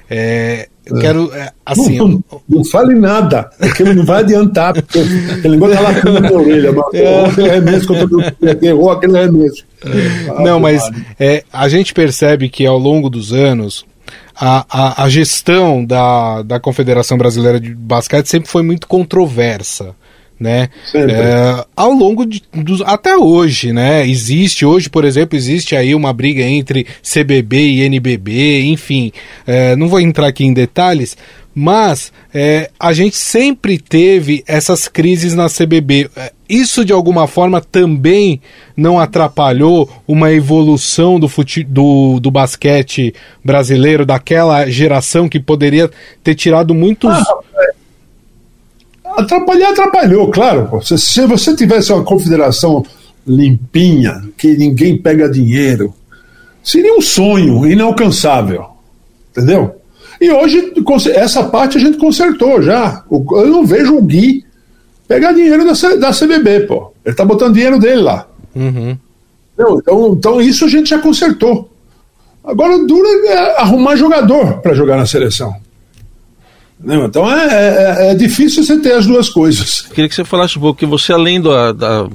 [0.08, 1.98] é, eu quero, é, assim...
[1.98, 6.32] Não, não, não, fale nada, porque não vai adiantar, porque aquele negócio tá lá na
[6.32, 7.24] orelha, mas é.
[7.24, 9.64] aquele remédio que eu tô errou aquele remédio.
[9.84, 10.82] Ah, não, mas
[11.18, 13.84] é, a gente percebe que ao longo dos anos,
[14.34, 19.94] a, a, a, gestão da, da Confederação Brasileira de Basquete sempre foi muito controversa
[20.42, 20.68] né?
[20.94, 24.06] É, ao longo de, dos, até hoje, né?
[24.06, 29.12] Existe hoje, por exemplo, existe aí uma briga entre CBB e NBB, enfim,
[29.46, 31.16] é, não vou entrar aqui em detalhes,
[31.54, 36.10] mas é, a gente sempre teve essas crises na CBB.
[36.16, 38.40] É, isso de alguma forma também
[38.76, 45.90] não atrapalhou uma evolução do, fute do, do basquete brasileiro, daquela geração que poderia
[46.24, 47.10] ter tirado muitos.
[47.10, 47.38] Ah,
[49.16, 50.80] Atrapalhar, atrapalhou, claro.
[50.82, 52.84] Se, se você tivesse uma confederação
[53.26, 55.94] limpinha, que ninguém pega dinheiro,
[56.62, 58.66] seria um sonho inalcançável.
[59.30, 59.76] Entendeu?
[60.20, 60.72] E hoje,
[61.14, 63.02] essa parte a gente consertou já.
[63.10, 64.44] Eu não vejo o Gui
[65.08, 66.92] pegar dinheiro da, da CBB, pô.
[67.04, 68.26] Ele tá botando dinheiro dele lá.
[68.54, 68.96] Uhum.
[69.54, 71.70] Então, então, isso a gente já consertou.
[72.44, 75.54] Agora, dura é arrumar jogador para jogar na seleção.
[76.84, 79.82] Então é, é, é, difícil você ter as duas coisas.
[79.82, 82.08] Queria que você falasse um pouco, que você, além da, da,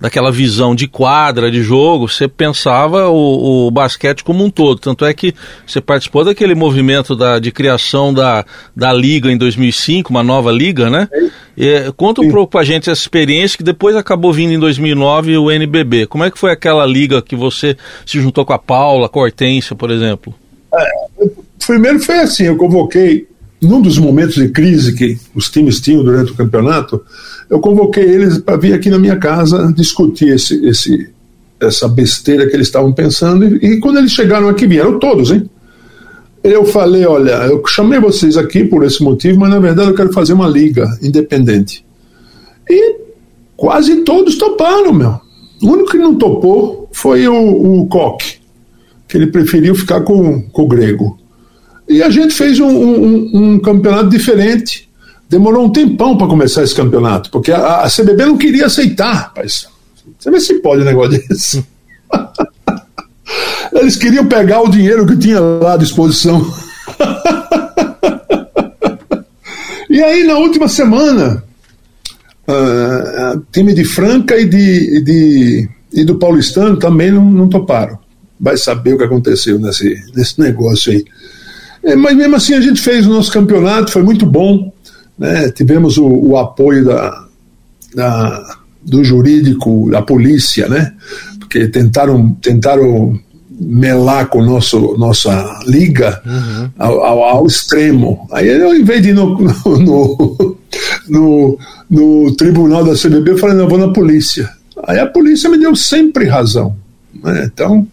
[0.00, 4.78] daquela visão de quadra, de jogo, você pensava o, o, basquete como um todo.
[4.78, 5.34] Tanto é que
[5.66, 8.44] você participou daquele movimento da, de criação da,
[8.74, 11.08] da Liga em 2005, uma nova Liga, né?
[11.56, 15.50] E, conta um pouco pra gente essa experiência que depois acabou vindo em 2009 o
[15.50, 16.06] NBB.
[16.06, 19.24] Como é que foi aquela liga que você se juntou com a Paula, com a
[19.24, 20.34] Hortência, por exemplo?
[20.72, 20.90] É,
[21.66, 23.26] primeiro foi assim, eu convoquei
[23.60, 27.02] num dos momentos de crise que os times tinham durante o campeonato,
[27.50, 31.10] eu convoquei eles para vir aqui na minha casa discutir esse, esse,
[31.60, 33.44] essa besteira que eles estavam pensando.
[33.44, 35.48] E, e, quando eles chegaram aqui, vieram todos, hein?
[36.42, 40.12] Eu falei: olha, eu chamei vocês aqui por esse motivo, mas na verdade eu quero
[40.12, 41.84] fazer uma liga independente.
[42.68, 42.96] E
[43.56, 45.20] quase todos toparam, meu.
[45.62, 48.40] O único que não topou foi o, o Koch,
[49.08, 51.18] que ele preferiu ficar com, com o grego.
[51.88, 54.88] E a gente fez um, um, um campeonato diferente.
[55.28, 59.66] Demorou um tempão para começar esse campeonato, porque a, a, CBB não queria aceitar, rapaz.
[60.18, 61.64] Você vê se pode um negócio desse.
[63.72, 66.44] Eles queriam pegar o dinheiro que tinha lá à disposição.
[69.90, 71.44] e aí, na última semana,
[72.48, 77.98] uh, time de Franca e, de, de, e do Paulistano também não, não toparam.
[78.40, 81.04] Vai saber o que aconteceu nesse, nesse negócio aí.
[81.88, 84.72] É, mas mesmo assim a gente fez o nosso campeonato, foi muito bom.
[85.18, 85.50] Né?
[85.50, 87.26] Tivemos o, o apoio da,
[87.94, 90.92] da, do jurídico, da polícia, né?
[91.38, 93.18] Porque tentaram, tentaram
[93.60, 96.70] melar com nosso nossa liga uhum.
[96.78, 98.28] ao, ao, ao, extremo.
[98.30, 100.56] Aí eu, em vez de ir no, no,
[101.08, 101.58] no,
[101.90, 104.48] no, tribunal da CBB, eu falei, não, eu vou na polícia.
[104.86, 106.76] Aí a polícia me deu sempre razão.
[107.24, 107.50] Né?
[107.52, 107.86] Então,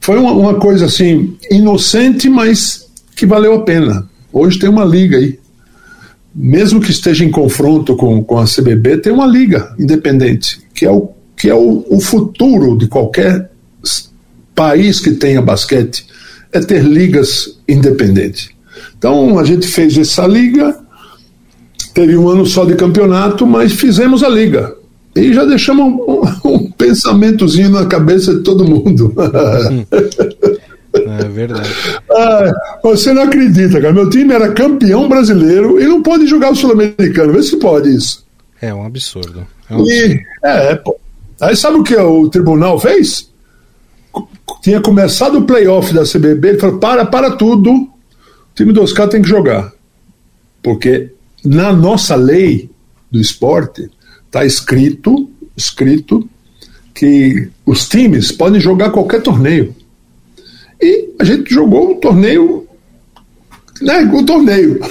[0.00, 2.85] foi uma, uma coisa assim, inocente, mas
[3.16, 4.06] que valeu a pena.
[4.30, 5.38] Hoje tem uma liga aí.
[6.34, 10.90] Mesmo que esteja em confronto com, com a CBB, tem uma liga independente, que é,
[10.90, 13.50] o, que é o, o futuro de qualquer
[14.54, 16.06] país que tenha basquete,
[16.52, 18.50] é ter ligas independentes.
[18.98, 20.78] Então a gente fez essa liga,
[21.94, 24.74] teve um ano só de campeonato, mas fizemos a liga.
[25.14, 29.14] E já deixamos um, um pensamentozinho na cabeça de todo mundo.
[30.96, 31.70] É verdade.
[32.10, 33.92] Ah, você não acredita, cara.
[33.92, 37.32] Meu time era campeão brasileiro e não pode jogar o Sul-Americano.
[37.32, 38.24] Vê se pode isso.
[38.60, 39.46] É um absurdo.
[39.68, 39.90] É, um absurdo.
[39.90, 40.96] E, é, pô.
[41.40, 43.30] Aí sabe o que o tribunal fez?
[44.62, 47.88] Tinha começado o playoff da CBB, ele falou: para, para tudo, o
[48.54, 49.72] time do Oscar tem que jogar.
[50.62, 51.12] Porque
[51.44, 52.70] na nossa lei
[53.10, 53.90] do esporte
[54.26, 56.28] está escrito, escrito
[56.94, 59.74] que os times podem jogar qualquer torneio.
[60.80, 62.66] E a gente jogou o torneio,
[63.80, 64.10] né?
[64.12, 64.80] O torneio.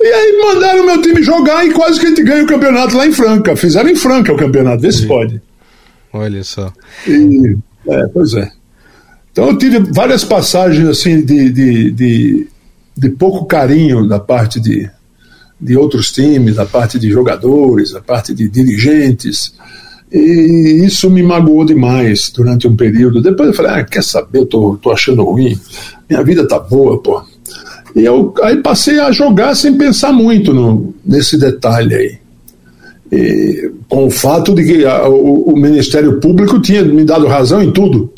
[0.00, 3.06] e aí mandaram meu time jogar e quase que a gente ganha o campeonato lá
[3.06, 3.56] em Franca.
[3.56, 5.40] Fizeram em Franca o campeonato, vê se pode.
[6.12, 6.72] Olha só.
[7.06, 7.56] E,
[7.88, 8.50] é, pois é.
[9.32, 12.48] Então eu tive várias passagens assim de, de, de,
[12.96, 14.88] de pouco carinho da parte de,
[15.60, 19.54] de outros times, da parte de jogadores, da parte de dirigentes.
[20.12, 23.20] E isso me magoou demais durante um período.
[23.20, 25.58] Depois eu falei, ah, quer saber, eu tô, tô achando ruim,
[26.08, 27.22] minha vida tá boa, pô.
[27.94, 32.18] E eu aí passei a jogar sem pensar muito no, nesse detalhe aí.
[33.10, 37.62] E, com o fato de que a, o, o, Ministério Público tinha me dado razão
[37.62, 38.12] em tudo.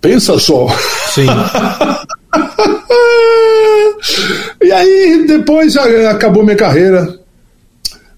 [0.00, 0.66] Pensa só.
[1.14, 1.26] Sim.
[4.62, 7.21] e aí, depois acabou minha carreira.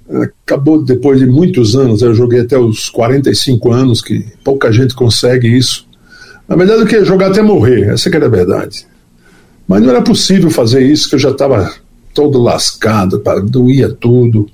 [0.08, 2.02] Acabou depois de muitos anos.
[2.02, 5.86] Eu joguei até os 45 anos, que pouca gente consegue isso.
[6.48, 8.86] Na verdade, eu queria jogar até morrer, essa que era a verdade.
[9.66, 11.72] Mas não era possível fazer isso, que eu já estava
[12.12, 14.46] todo lascado, doía tudo.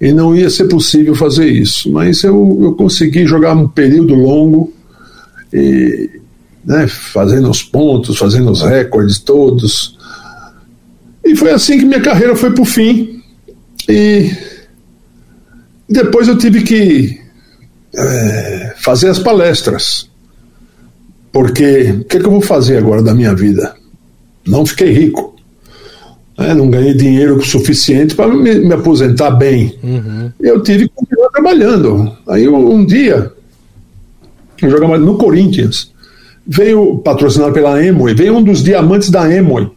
[0.00, 1.90] E não ia ser possível fazer isso.
[1.90, 4.72] Mas eu, eu consegui jogar um período longo,
[5.52, 6.20] e,
[6.64, 9.98] né, fazendo os pontos, fazendo os recordes todos.
[11.24, 13.20] E foi assim que minha carreira foi para o fim.
[13.88, 14.30] E
[15.88, 17.20] depois eu tive que
[17.94, 20.08] é, fazer as palestras.
[21.32, 23.74] Porque o que, é que eu vou fazer agora da minha vida?
[24.46, 25.34] Não fiquei rico.
[26.38, 26.54] Né?
[26.54, 29.76] Não ganhei dinheiro suficiente para me, me, aposentar bem.
[29.82, 30.30] Uhum.
[30.40, 32.16] Eu tive que continuar trabalhando.
[32.28, 33.32] Aí um dia,
[34.62, 35.92] eu jogava no Corinthians,
[36.46, 39.70] veio patrocinado pela Emoi, veio um dos diamantes da Emoi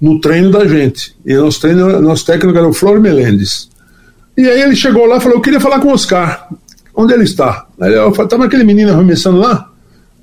[0.00, 1.14] no treino da gente.
[1.24, 3.68] E nosso, treino, nosso técnico era o Flor Melendes.
[4.38, 6.48] E aí ele chegou lá e falou: Eu queria falar com o Oscar.
[6.94, 7.66] Onde ele está?
[7.80, 9.68] Aí eu falei: Estava aquele menino arremessando lá?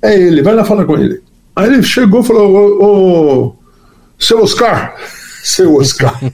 [0.00, 1.22] É ele, vai lá falar com ele.
[1.54, 3.56] Aí ele chegou e falou: Ô, ô
[4.18, 4.96] seu Oscar,
[5.44, 6.18] seu Oscar.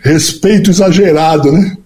[0.00, 1.78] Respeito exagerado, né?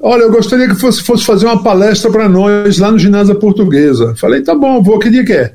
[0.00, 4.14] Olha, eu gostaria que fosse, fosse fazer uma palestra para nós lá no ginásio portuguesa.
[4.16, 5.54] Falei, tá bom, vou, que dia que é?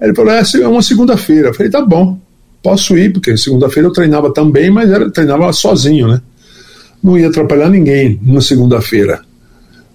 [0.00, 1.52] Ele falou, é, é uma segunda-feira.
[1.52, 2.16] Falei, tá bom,
[2.62, 6.20] posso ir, porque segunda-feira eu treinava também, mas era, treinava sozinho, né?
[7.02, 9.22] Não ia atrapalhar ninguém na segunda-feira.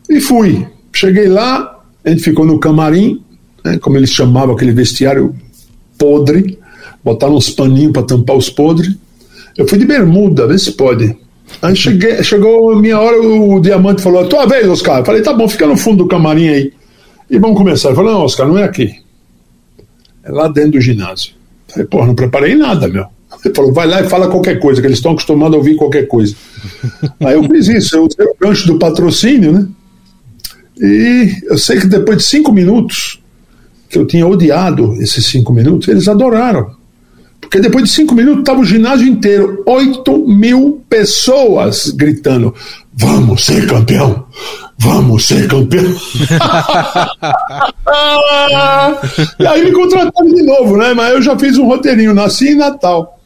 [0.09, 0.65] E fui.
[0.91, 3.21] Cheguei lá, a gente ficou no camarim,
[3.63, 5.35] né, como eles chamavam aquele vestiário
[5.97, 6.57] podre,
[7.03, 8.95] botaram uns paninhos para tampar os podres.
[9.57, 11.15] Eu fui de bermuda, vê se pode.
[11.61, 14.99] Aí cheguei, chegou a minha hora, o diamante falou: Tua vez, Oscar.
[14.99, 16.73] Eu falei: Tá bom, fica no fundo do camarim aí.
[17.29, 17.89] E vamos começar.
[17.89, 18.93] Ele falou: Não, Oscar, não é aqui.
[20.23, 21.33] É lá dentro do ginásio.
[21.67, 23.05] Eu falei: Porra, não preparei nada, meu.
[23.43, 26.07] Ele falou: Vai lá e fala qualquer coisa, que eles estão acostumados a ouvir qualquer
[26.07, 26.35] coisa.
[27.21, 29.67] aí eu fiz isso, eu usei o gancho do patrocínio, né?
[30.79, 33.21] E eu sei que depois de cinco minutos,
[33.89, 36.75] que eu tinha odiado esses cinco minutos, eles adoraram.
[37.39, 42.53] Porque depois de cinco minutos estava o ginásio inteiro, oito mil pessoas gritando:
[42.93, 44.25] Vamos ser campeão!
[44.77, 45.83] Vamos ser campeão!
[49.39, 50.93] e aí me contrataram de novo, né?
[50.93, 53.17] Mas eu já fiz um roteirinho, nasci em Natal.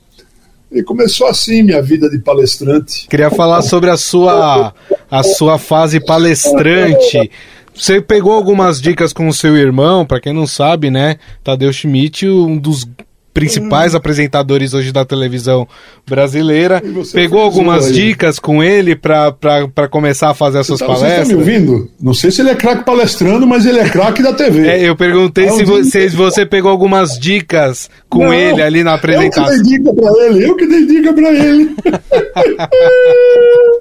[0.71, 3.07] E começou assim minha vida de palestrante.
[3.07, 4.73] Queria falar sobre a sua,
[5.09, 7.31] a sua fase palestrante.
[7.73, 11.17] Você pegou algumas dicas com o seu irmão, para quem não sabe, né?
[11.43, 12.85] Tadeu Schmidt, um dos
[13.33, 13.97] principais hum.
[13.97, 15.67] apresentadores hoje da televisão
[16.07, 16.81] brasileira.
[17.13, 17.93] Pegou algumas aí.
[17.93, 21.27] dicas com ele para começar a fazer essas tá, palestras?
[21.27, 21.89] Você tá me ouvindo?
[21.99, 24.67] Não sei se ele é craque palestrando, mas ele é craque da TV.
[24.67, 28.83] É, eu perguntei é se, você, se você pegou algumas dicas com Não, ele ali
[28.83, 29.53] na apresentação.
[29.53, 31.75] Eu que dei dica para ele, eu que dei dica para ele.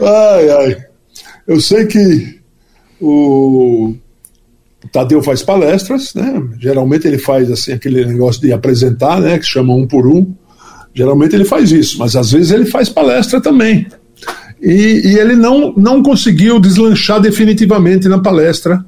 [0.00, 0.76] ai, ai.
[1.46, 2.38] Eu sei que
[3.00, 3.94] o
[4.88, 6.42] o Tadeu faz palestras, né?
[6.58, 9.38] Geralmente ele faz assim aquele negócio de apresentar, né?
[9.38, 10.34] Que chama um por um.
[10.94, 13.86] Geralmente ele faz isso, mas às vezes ele faz palestra também.
[14.60, 18.82] E, e ele não, não conseguiu deslanchar definitivamente na palestra.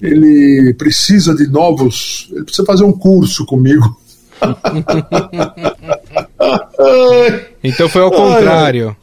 [0.00, 2.30] Ele precisa de novos.
[2.32, 4.00] Ele precisa fazer um curso comigo.
[7.62, 8.96] então foi ao contrário.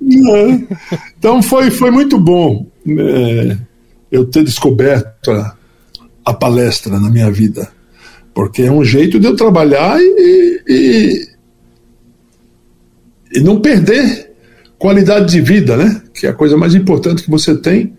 [0.00, 0.60] É.
[1.18, 3.56] Então foi, foi muito bom é,
[4.12, 5.53] eu ter descoberto a,
[6.24, 7.68] a palestra na minha vida,
[8.34, 11.28] porque é um jeito de eu trabalhar e, e,
[13.34, 14.32] e não perder
[14.78, 16.02] qualidade de vida, né?
[16.14, 17.94] Que é a coisa mais importante que você tem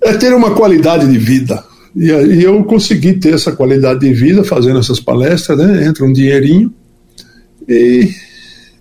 [0.00, 1.64] é ter uma qualidade de vida.
[1.96, 5.86] E, e eu consegui ter essa qualidade de vida fazendo essas palestras, né?
[5.86, 6.72] Entra um dinheirinho
[7.68, 8.10] e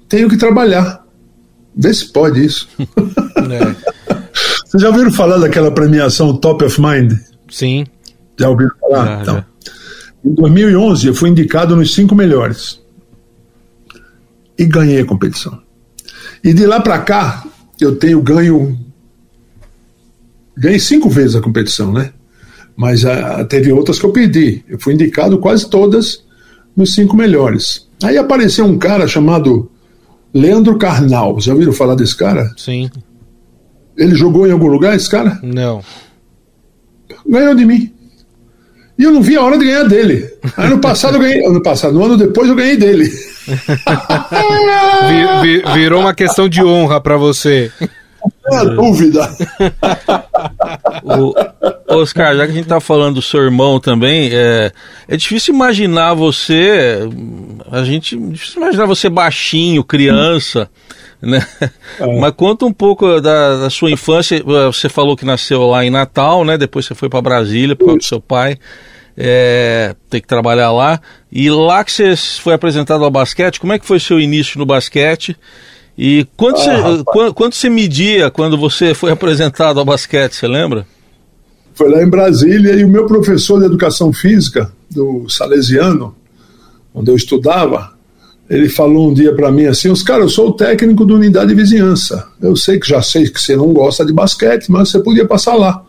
[0.10, 1.06] tenho que trabalhar.
[1.76, 2.67] Vê se pode isso.
[2.78, 3.93] É.
[4.65, 7.13] Vocês já ouviram falar daquela premiação Top of Mind?
[7.49, 7.86] Sim.
[8.39, 9.06] Já ouviram falar?
[9.06, 9.46] Já, então, já.
[10.26, 12.82] Em 2011, eu fui indicado nos cinco melhores.
[14.58, 15.62] E ganhei a competição.
[16.43, 17.46] E de lá para cá,
[17.80, 18.78] eu tenho ganho.
[20.56, 22.13] Ganhei cinco vezes a competição, né?
[22.76, 24.63] Mas uh, teve outras que eu perdi.
[24.67, 26.24] Eu fui indicado quase todas
[26.76, 27.88] nos cinco melhores.
[28.04, 29.69] Aí apareceu um cara chamado
[30.34, 31.39] Leandro Carnal.
[31.39, 32.52] Já ouviram falar desse cara?
[32.58, 32.89] Sim.
[33.96, 35.39] Ele jogou em algum lugar, esse cara?
[35.43, 35.84] Não.
[37.28, 37.92] Ganhou de mim.
[38.97, 40.29] E eu não vi a hora de ganhar dele.
[40.58, 41.45] Ano passado eu ganhei.
[41.45, 43.10] Ano passado, no ano depois eu ganhei dele.
[45.73, 47.71] virou uma questão de honra para você.
[48.51, 49.29] É dúvida.
[51.03, 51.34] o,
[51.95, 54.71] Oscar, já que a gente tá falando do seu irmão também, é,
[55.08, 56.99] é difícil imaginar você,
[57.71, 60.69] a gente, difícil imaginar você baixinho, criança,
[61.23, 61.45] né?
[61.99, 62.19] É.
[62.19, 66.43] Mas conta um pouco da, da, sua infância, você falou que nasceu lá em Natal,
[66.43, 66.57] né?
[66.57, 68.57] Depois você foi para Brasília por causa do seu pai,
[69.17, 70.99] é, tem que trabalhar lá,
[71.31, 74.65] e lá que você foi apresentado ao basquete, como é que foi seu início no
[74.65, 75.38] basquete?
[75.97, 80.47] E quanto, ah, você, quanto, quanto você media quando você foi apresentado ao basquete, você
[80.47, 80.86] lembra?
[81.75, 86.15] Foi lá em Brasília e o meu professor de educação física, do Salesiano,
[86.93, 87.92] onde eu estudava,
[88.53, 91.47] ele falou um dia para mim assim: os caras, eu sou o técnico da unidade
[91.47, 92.27] de vizinhança.
[92.39, 95.55] Eu sei que já sei que você não gosta de basquete, mas você podia passar
[95.55, 95.83] lá.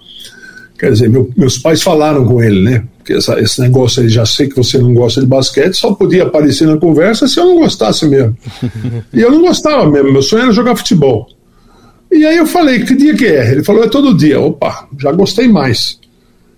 [0.78, 2.84] Quer dizer, meu, meus pais falaram com ele, né?
[2.98, 6.22] Porque essa, esse negócio aí, já sei que você não gosta de basquete, só podia
[6.22, 8.36] aparecer na conversa se eu não gostasse mesmo.
[9.12, 11.28] e eu não gostava mesmo, meu sonho era jogar futebol.
[12.10, 13.52] E aí eu falei, que dia que é?
[13.52, 14.40] Ele falou, é todo dia.
[14.40, 15.98] Opa, já gostei mais.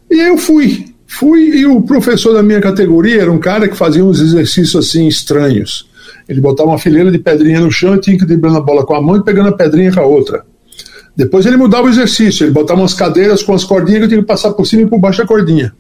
[0.09, 0.87] E aí eu fui.
[1.07, 5.07] Fui e o professor da minha categoria era um cara que fazia uns exercícios assim
[5.09, 5.86] estranhos.
[6.29, 8.95] Ele botava uma fileira de pedrinha no chão e tinha que driblando a bola com
[8.95, 10.45] a mão e pegando a pedrinha com a outra.
[11.17, 14.21] Depois ele mudava o exercício, ele botava umas cadeiras com as cordinhas que eu tinha
[14.21, 15.73] que passar por cima e por baixo da cordinha.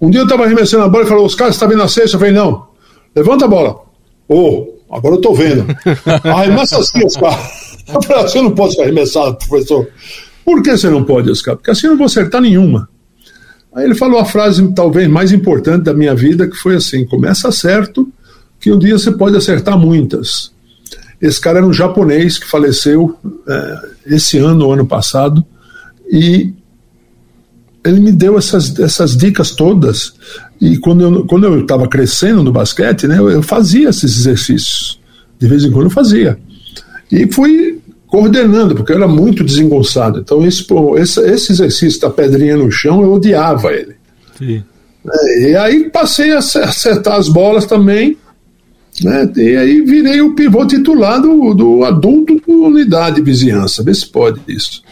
[0.00, 1.88] Um dia eu estava arremessando a bola e falou: Os caras, você está vendo a
[1.88, 2.16] cesta?
[2.16, 2.66] Eu falei: Não,
[3.14, 3.76] levanta a bola.
[4.26, 5.66] Ô, oh, agora eu estou vendo.
[6.24, 7.38] Arremessa assim, Oscar.
[7.94, 9.86] Eu falei: Você não pode ser arremessado, professor.
[10.44, 11.54] Por que você não pode, Oscar?
[11.54, 12.88] Porque assim eu não vou acertar nenhuma.
[13.74, 17.52] Aí ele falou a frase talvez mais importante da minha vida, que foi assim: Começa
[17.52, 18.08] certo,
[18.60, 20.52] que um dia você pode acertar muitas.
[21.20, 23.16] Esse cara era um japonês que faleceu
[23.48, 25.44] é, esse ano, ou ano passado,
[26.10, 26.52] e
[27.84, 30.14] ele me deu essas, essas dicas todas.
[30.60, 35.00] E quando eu quando eu estava crescendo no basquete, né, eu, eu, fazia esses exercícios.
[35.38, 36.38] De vez em quando eu fazia.
[37.10, 40.20] E fui coordenando, porque eu era muito desengonçado.
[40.20, 40.66] Então, esse,
[40.98, 43.94] esse, exercício da pedrinha no chão, eu odiava ele.
[45.08, 48.18] É, e aí passei a acertar as bolas também.
[49.02, 53.82] Né, e aí virei o pivô titular do, do adulto do unidade de vizinhança.
[53.82, 54.82] Vê se pode isso.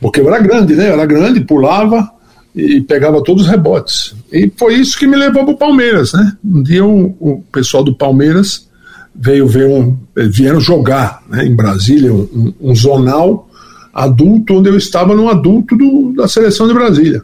[0.00, 0.88] Porque eu era grande, né?
[0.88, 2.10] Eu era grande, pulava
[2.54, 4.14] e pegava todos os rebotes.
[4.32, 6.36] E foi isso que me levou para o Palmeiras, né?
[6.44, 8.68] Um dia o, o, pessoal do Palmeiras
[9.14, 13.48] veio ver um, vieram jogar né, em Brasília um, um, zonal
[13.92, 17.22] adulto onde eu estava no adulto do, da seleção de Brasília.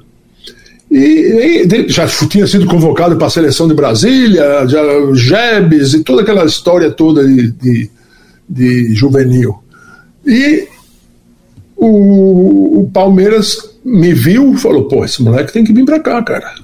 [0.91, 4.83] E, e já tinha sido convocado para a seleção de Brasília, já
[5.15, 7.91] Jebes e toda aquela história toda de, de,
[8.49, 9.57] de juvenil.
[10.25, 10.69] E
[11.77, 16.55] o, o Palmeiras me viu falou: pô, esse moleque tem que vir para cá, cara.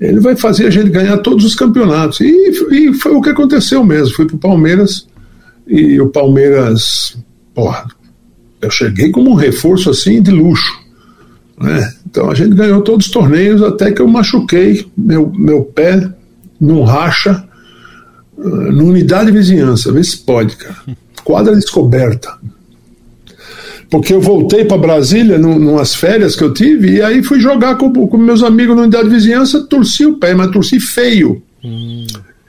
[0.00, 2.20] Ele vai fazer a gente ganhar todos os campeonatos.
[2.20, 4.14] E, e foi o que aconteceu mesmo.
[4.14, 5.06] Fui pro Palmeiras
[5.66, 7.16] e o Palmeiras,
[7.54, 7.86] porra,
[8.60, 10.85] eu cheguei como um reforço assim de luxo.
[12.16, 16.08] Então a gente ganhou todos os torneios até que eu machuquei meu, meu pé
[16.58, 17.46] num racha,
[18.38, 19.92] uh, numa unidade de vizinhança.
[19.92, 20.76] Vê se pode, cara.
[21.22, 22.32] Quadra descoberta
[23.88, 27.76] porque eu voltei para Brasília num, numas férias que eu tive e aí fui jogar
[27.76, 31.40] com, com meus amigos na unidade de vizinhança, torci o pé, mas torci feio.
[31.64, 32.04] Hum.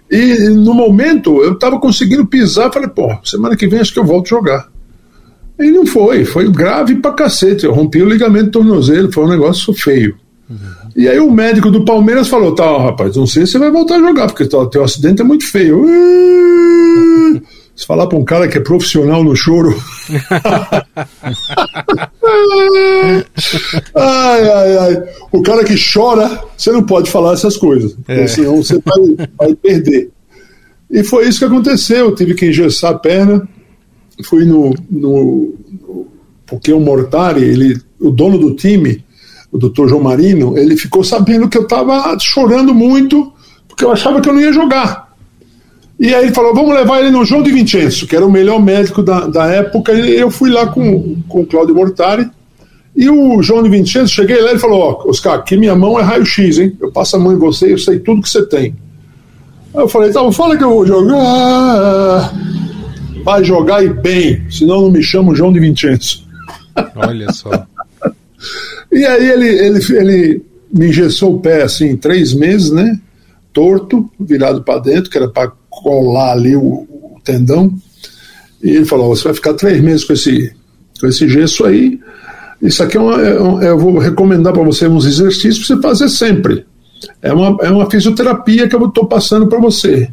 [0.10, 4.06] E no momento eu estava conseguindo pisar, falei, pô, semana que vem acho que eu
[4.06, 4.68] volto jogar.
[5.60, 7.66] E não foi, foi grave pra cacete.
[7.66, 10.16] Eu rompi o ligamento do tornozelo, foi um negócio feio.
[10.50, 10.58] Uhum.
[10.96, 13.96] E aí o médico do Palmeiras falou: tá, rapaz, não sei se você vai voltar
[13.96, 15.86] a jogar, porque o teu acidente é muito feio.
[17.76, 19.80] Se falar para um cara que é profissional no choro.
[23.94, 25.04] ai, ai, ai.
[25.32, 28.26] O cara que chora, você não pode falar essas coisas, é.
[28.26, 30.10] senão você vai, vai perder.
[30.90, 32.06] E foi isso que aconteceu.
[32.06, 33.48] Eu tive que engessar a perna.
[34.24, 36.08] Fui no, no, no.
[36.46, 39.04] porque o Mortari, ele, o dono do time,
[39.52, 43.32] o doutor João Marino, ele ficou sabendo que eu estava chorando muito,
[43.68, 45.08] porque eu achava que eu não ia jogar.
[46.00, 48.62] E aí ele falou: vamos levar ele no João de Vincenzo, que era o melhor
[48.62, 49.94] médico da, da época.
[49.94, 52.30] E eu fui lá com, com o Claudio Mortari.
[52.96, 56.00] E o João de Vincenzo, cheguei lá e falou: Ó, oh, Oscar, aqui minha mão
[56.00, 56.76] é raio-x, hein?
[56.80, 58.76] Eu passo a mão em você, eu sei tudo que você tem.
[59.74, 62.34] Aí eu falei: tá, fala que eu vou jogar.
[63.28, 66.24] Vai jogar e bem, senão não me chamo João de Vincenzo.
[66.96, 67.68] Olha só.
[68.90, 72.98] e aí ele, ele, ele me engessou o pé assim, três meses, né?
[73.52, 77.74] Torto, virado para dentro, que era para colar ali o, o tendão.
[78.64, 80.56] E ele falou: você vai ficar três meses com esse,
[80.98, 82.00] com esse gesso aí.
[82.62, 86.10] Isso aqui é uma, é, eu vou recomendar para você uns exercícios para você fazer
[86.10, 86.66] sempre.
[87.22, 90.10] É uma, é uma fisioterapia que eu estou passando para você,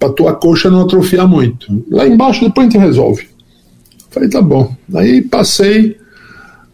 [0.00, 1.84] para tua coxa não atrofiar muito.
[1.90, 3.28] Lá embaixo depois a gente resolve.
[4.10, 4.74] Falei, tá bom.
[4.94, 5.98] Aí passei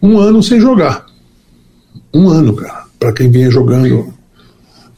[0.00, 1.04] um ano sem jogar.
[2.14, 2.84] Um ano, cara.
[2.98, 4.14] para quem vinha jogando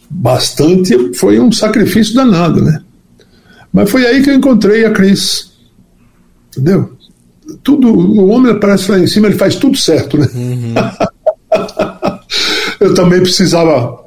[0.08, 2.82] bastante, foi um sacrifício danado, né?
[3.72, 5.52] Mas foi aí que eu encontrei a Cris.
[6.50, 6.92] Entendeu?
[7.62, 10.28] Tudo, o homem aparece lá em cima, ele faz tudo certo, né?
[10.34, 10.74] Uhum.
[12.78, 14.04] eu também precisava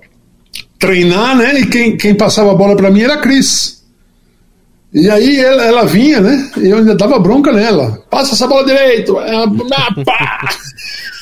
[0.79, 1.59] treinar, né?
[1.59, 3.80] E quem, quem passava a bola para mim era a Cris.
[4.93, 6.51] E aí ela, ela, vinha, né?
[6.57, 8.03] E eu ainda dava bronca nela.
[8.09, 9.17] Passa essa bola direito.
[9.19, 9.49] Ela,
[10.05, 10.49] pá!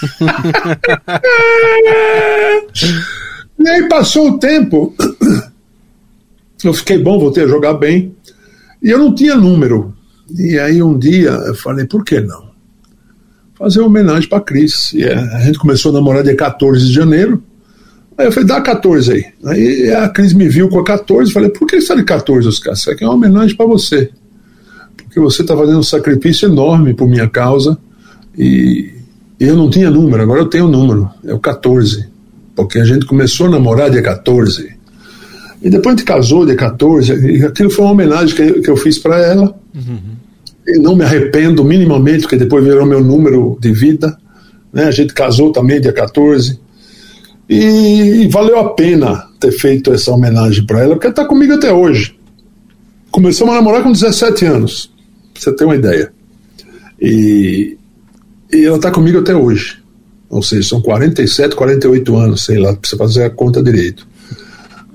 [3.59, 4.95] e aí passou o tempo.
[6.63, 8.15] Eu fiquei bom, voltei a jogar bem.
[8.81, 9.95] E eu não tinha número.
[10.35, 12.49] E aí um dia eu falei, por que não?
[13.55, 14.93] Fazer uma homenagem para Cris.
[14.93, 17.43] E a gente começou a namorar dia 14 de janeiro.
[18.19, 19.25] Aí eu falei, dá 14 aí.
[19.45, 22.73] Aí a Cris me viu com a 14, falei, por que está de 14, Oscar?
[22.73, 24.09] Isso aqui é uma homenagem para você.
[24.97, 27.77] Porque você está fazendo um sacrifício enorme por minha causa.
[28.37, 28.91] E
[29.39, 32.09] eu não tinha número, agora eu tenho número, é o 14.
[32.57, 34.69] Porque a gente começou a namorar dia 14.
[35.61, 38.75] E depois a gente casou dia 14, e aquilo foi uma homenagem que, que eu
[38.75, 39.57] fiz para ela.
[39.73, 39.97] Uhum.
[40.67, 44.17] E não me arrependo minimamente, porque depois virou meu número de vida.
[44.73, 44.83] Né?
[44.83, 46.59] A gente casou também dia 14.
[47.49, 51.73] E, valeu a pena ter feito essa homenagem para ela, porque ela está comigo até
[51.73, 52.15] hoje.
[53.09, 54.91] Começamos a namorar com 17 anos,
[55.33, 56.13] pra você ter uma ideia.
[57.01, 57.75] E,
[58.53, 59.79] e ela está comigo até hoje.
[60.29, 64.07] Ou seja, são 47, 48 anos, sei lá, precisa fazer a conta direito.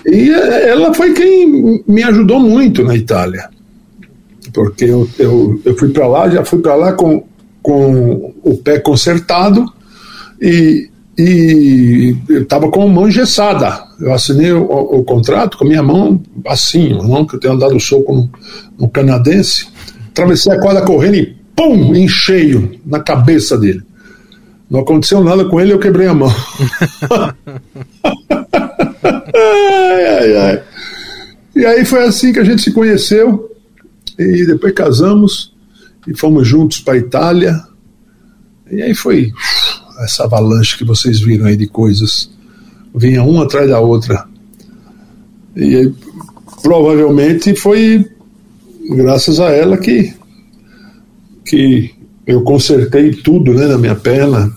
[0.06, 3.50] E é, ela foi quem me ajudou muito na Itália.
[4.52, 7.24] Porque eu, eu, eu fui para lá, já fui para lá com,
[7.60, 9.64] com o pé consertado
[10.40, 13.84] e, e eu estava com a mão engessada.
[14.00, 17.58] Eu assinei o, o, contrato com a minha mão assim, a mão que eu tenho
[17.58, 18.30] dado soco no,
[18.78, 19.68] no canadense.
[20.10, 23.82] Atravessei a quadra correndo e pum, em cheio na cabeça dele.
[24.68, 26.32] Não aconteceu nada com ele, eu quebrei a mão.
[29.34, 30.62] ai, ai, ai.
[31.54, 33.52] E aí foi assim que a gente se conheceu
[34.18, 35.54] e depois casamos
[36.08, 37.62] e fomos juntos para a Itália.
[38.70, 39.30] E aí foi
[40.04, 42.30] essa avalanche que vocês viram aí de coisas.
[42.94, 44.24] Vinha uma atrás da outra.
[45.56, 45.94] E aí,
[46.62, 48.08] provavelmente foi
[48.90, 50.14] graças a ela que
[51.44, 51.94] que
[52.26, 54.50] eu consertei tudo né, na minha perna,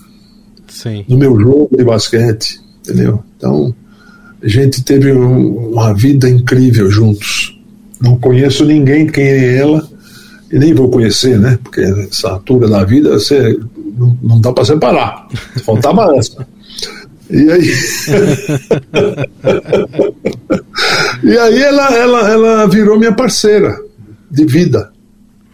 [0.68, 1.04] Sim.
[1.06, 3.22] no meu jogo de basquete, entendeu?
[3.36, 3.74] Então,
[4.42, 7.60] a gente teve um, uma vida incrível juntos.
[8.00, 9.86] Não conheço ninguém quem é ela,
[10.50, 11.58] e nem vou conhecer, né?
[11.62, 13.58] Porque essa altura da vida você
[13.96, 15.28] não, não dá para separar.
[15.64, 16.46] Faltava essa.
[17.30, 17.74] E aí.
[21.22, 23.78] e aí ela, ela, ela virou minha parceira
[24.30, 24.90] de vida.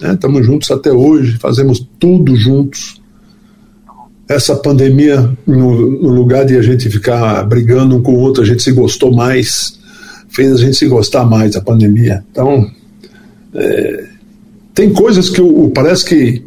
[0.00, 0.46] Estamos né?
[0.46, 3.02] juntos até hoje, fazemos tudo juntos.
[4.28, 8.46] Essa pandemia, no, no, lugar de a gente ficar brigando um com o outro, a
[8.46, 9.78] gente se gostou mais,
[10.28, 12.24] fez a gente se gostar mais da pandemia.
[12.30, 12.70] Então,
[13.54, 14.04] é,
[14.74, 16.44] tem coisas que o, parece que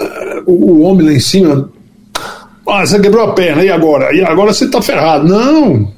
[0.00, 1.70] uh, o homem lá em cima.
[2.66, 4.14] Ah, você quebrou a perna, e agora?
[4.14, 5.26] E agora você está ferrado.
[5.28, 5.92] Não!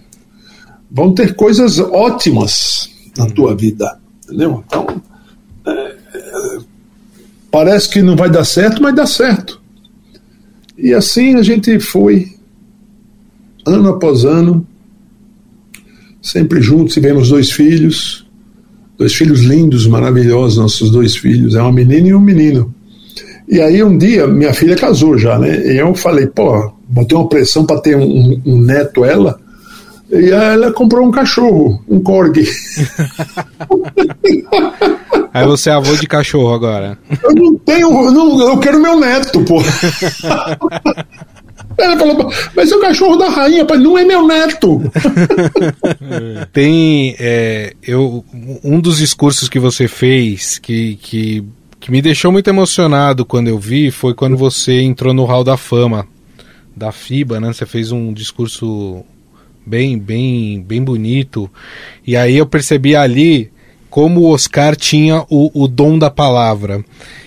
[0.91, 4.62] Vão ter coisas ótimas na tua vida, entendeu?
[4.66, 4.87] Então,
[5.66, 5.97] é,
[7.53, 9.61] Parece que não vai dar certo, mas dá certo.
[10.77, 12.35] E assim a gente foi,
[13.66, 14.66] ano após ano,
[16.23, 18.27] sempre juntos, tivemos dois filhos,
[19.03, 22.72] dois filhos lindos, maravilhosos, nossos dois filhos, é uma menina e um menino.
[23.48, 25.72] E aí um dia, minha filha casou já, né?
[25.72, 29.40] E eu falei, pô, botei uma pressão para ter um, um, neto ela,
[30.09, 32.46] e ela comprou um cachorro, um corgi.
[35.34, 36.98] Aí você é avô de cachorro agora.
[37.24, 37.90] Eu não tenho.
[38.12, 39.62] Não, eu quero meu neto, pô.
[41.79, 44.81] Ela falou, mas é o cachorro da rainha, pai, não é meu neto.
[46.53, 47.14] Tem.
[47.18, 48.25] É, eu,
[48.62, 51.45] um dos discursos que você fez que, que,
[51.81, 55.57] que me deixou muito emocionado quando eu vi foi quando você entrou no Hall da
[55.57, 56.07] Fama
[56.77, 57.53] da FIBA, né?
[57.53, 59.05] Você fez um discurso
[59.64, 61.51] bem, bem, bem bonito.
[62.07, 63.51] E aí eu percebi ali
[63.91, 66.85] como o Oscar tinha o, o dom da palavra.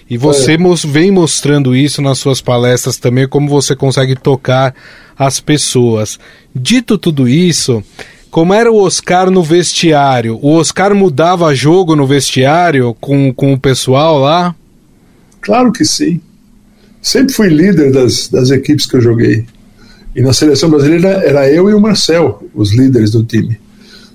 [0.10, 0.58] E você é.
[0.58, 4.76] mos, vem mostrando isso nas suas palestras também, como você consegue tocar
[5.18, 6.20] as pessoas.
[6.54, 7.84] Dito tudo isso,
[8.30, 10.38] como era o Oscar no vestiário?
[10.42, 14.54] O Oscar mudava jogo no vestiário com, com o pessoal lá?
[15.42, 16.22] Claro que sim.
[17.02, 19.46] Sempre fui líder das, das equipes que eu joguei.
[20.16, 23.60] E na seleção brasileira era eu e o Marcel, os líderes do time.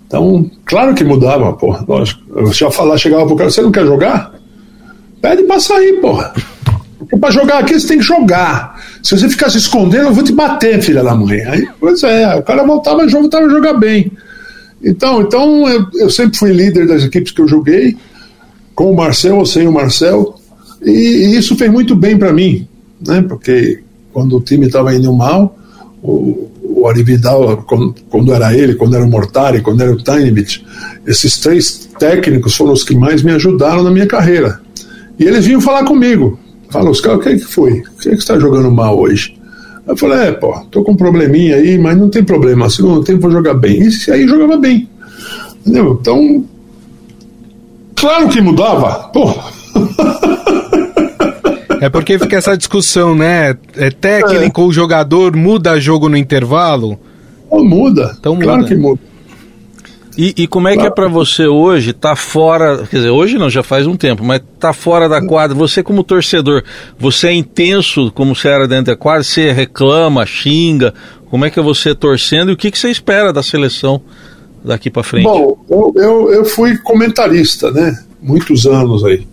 [0.07, 2.21] Então, claro que mudava, porra, lógico.
[2.35, 4.40] Eu já falar, chegava pro cara, você não quer jogar?
[5.21, 6.33] Pede pra sair, porra.
[6.99, 8.81] Porque para jogar aqui você tem que jogar.
[9.03, 11.41] Se você ficar se escondendo, eu vou te bater, filha da mãe.
[11.43, 14.13] Aí, pois é, o cara voltava, voltava a jogar bem.
[14.83, 17.97] Então, então eu, eu, sempre fui líder das equipes que eu joguei,
[18.75, 20.37] com o Marcel ou sem o Marcel,
[20.83, 22.67] e, e isso fez muito bem para mim,
[23.07, 23.23] né?
[23.23, 25.59] Porque quando o time estava indo mal,
[26.03, 30.65] o, o Arividal, quando, quando, era ele, quando era o Mortari, quando era o Tainvich,
[31.07, 34.61] esses três técnicos foram os que mais me ajudaram na minha carreira.
[35.21, 36.41] E eles vinham falar comigo.
[36.71, 37.81] Falam, os caras, o que, é que foi?
[37.81, 39.37] O que, é que está jogando mal hoje?
[39.87, 43.23] Eu falei, é, pô, tô com um probleminha aí, mas não tem problema, segundo tempo
[43.23, 43.83] vou jogar bem.
[43.83, 44.89] E aí jogava bem.
[45.61, 45.99] Entendeu?
[46.01, 46.45] Então,
[47.95, 49.35] claro que mudava, pô.
[51.83, 53.57] É porque fica essa discussão, né?
[53.77, 54.73] É técnico ou é.
[54.73, 56.99] jogador muda jogo no intervalo?
[57.51, 58.17] Oh, muda.
[58.19, 58.45] Então muda.
[58.45, 59.01] Claro que muda.
[60.19, 63.39] E, e como é que é para você hoje estar tá fora, quer dizer, hoje
[63.39, 66.63] não, já faz um tempo, mas tá fora da quadra, você como torcedor,
[66.99, 70.93] você é intenso como você era dentro da quadra, você reclama, xinga,
[71.31, 74.03] como é que é você torcendo e o que, que você espera da seleção
[74.65, 75.25] daqui para frente?
[75.25, 79.27] Bom, eu, eu, eu fui comentarista, né, muitos anos aí.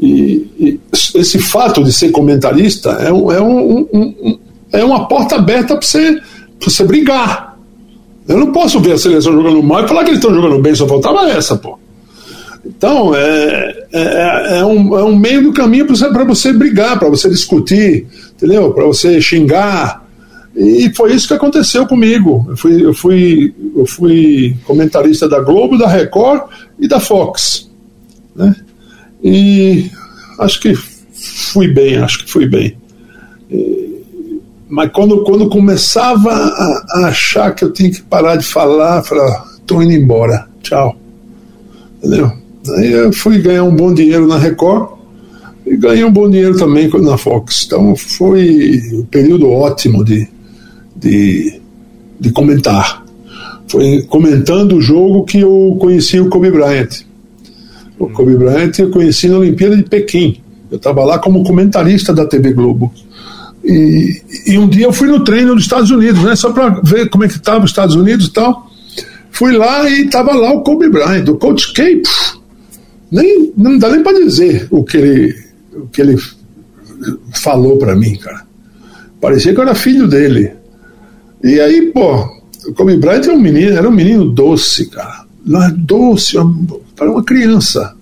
[0.00, 0.80] E, e,
[1.14, 4.38] esse fato de ser comentarista é, um, é, um, um,
[4.72, 6.20] é uma porta aberta para você,
[6.60, 7.49] você brigar.
[8.30, 10.72] Eu não posso ver a seleção jogando mal e falar que eles estão jogando bem,
[10.72, 11.76] só faltava essa, pô.
[12.64, 17.08] Então, é, é, é, um, é um meio do caminho para você, você brigar, para
[17.08, 18.06] você discutir,
[18.36, 18.72] entendeu?
[18.72, 20.08] Para você xingar.
[20.54, 22.46] E foi isso que aconteceu comigo.
[22.48, 27.68] Eu fui, eu fui, eu fui comentarista da Globo, da Record e da Fox.
[28.36, 28.54] Né?
[29.24, 29.90] E
[30.38, 32.76] acho que fui bem, acho que fui bem.
[34.70, 39.44] Mas quando, quando começava a, a, achar que eu tinha que parar de falar, falar,
[39.66, 40.96] tô indo embora, tchau.
[41.98, 42.32] Entendeu?
[42.76, 44.90] Aí eu fui ganhar um bom dinheiro na Record
[45.66, 47.64] e ganhei um bom dinheiro também na Fox.
[47.66, 50.28] Então foi um período ótimo de,
[50.94, 51.60] de,
[52.20, 53.04] de comentar.
[53.66, 57.02] Foi comentando o jogo que eu conheci o Kobe Bryant.
[57.98, 60.40] O Kobe Bryant eu conheci na Olimpíada de Pequim.
[60.70, 62.92] Eu estava lá como comentarista da TV Globo.
[63.70, 66.34] E, e, um dia eu fui no treino dos Estados Unidos, né?
[66.34, 68.68] Só para ver como é que estava os Estados Unidos e tal.
[69.30, 72.02] Fui lá e estava lá o Kobe Bryant, o Coach K.
[73.12, 75.34] Nem, não dá nem para dizer o que ele,
[75.72, 76.16] o que ele
[77.32, 78.42] falou para mim, cara.
[79.20, 80.52] Parecia que eu era filho dele.
[81.44, 82.24] E aí, pô,
[82.66, 85.24] o Kobe Bryant era um menino, era um menino doce, cara.
[85.76, 86.36] Doce,
[86.96, 87.94] para uma criança.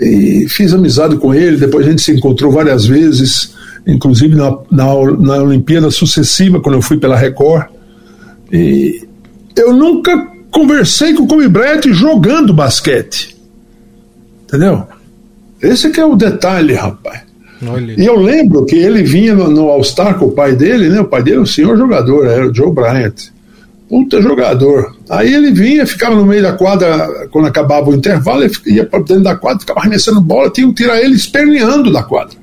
[0.00, 3.52] E fiz amizade com ele, depois a gente se encontrou várias vezes,
[3.88, 4.86] inclusive na, na,
[5.18, 7.66] na Olimpíada sucessiva, quando eu fui pela Record.
[8.52, 9.06] E
[9.56, 13.36] eu nunca conversei com o Kobe Bryant jogando basquete.
[14.44, 14.84] Entendeu?
[15.60, 17.22] Esse que é o detalhe, rapaz.
[17.66, 18.00] Olha.
[18.00, 21.00] E eu lembro que ele vinha no, no All-Star com o pai dele, né?
[21.00, 23.32] O pai dele é um senhor jogador, era o Joe Bryant
[23.88, 24.94] puta jogador.
[25.08, 29.00] Aí ele vinha, ficava no meio da quadra, quando acabava o intervalo, ele ia para
[29.00, 32.36] dentro da quadra, ficava arremessando bola, tinha que tirar ele esperneando da quadra.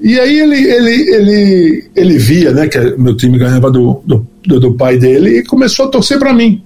[0.00, 4.74] E aí ele, ele, ele, ele via né, que meu time ganhava do, do, do
[4.74, 6.62] pai dele e começou a torcer para mim.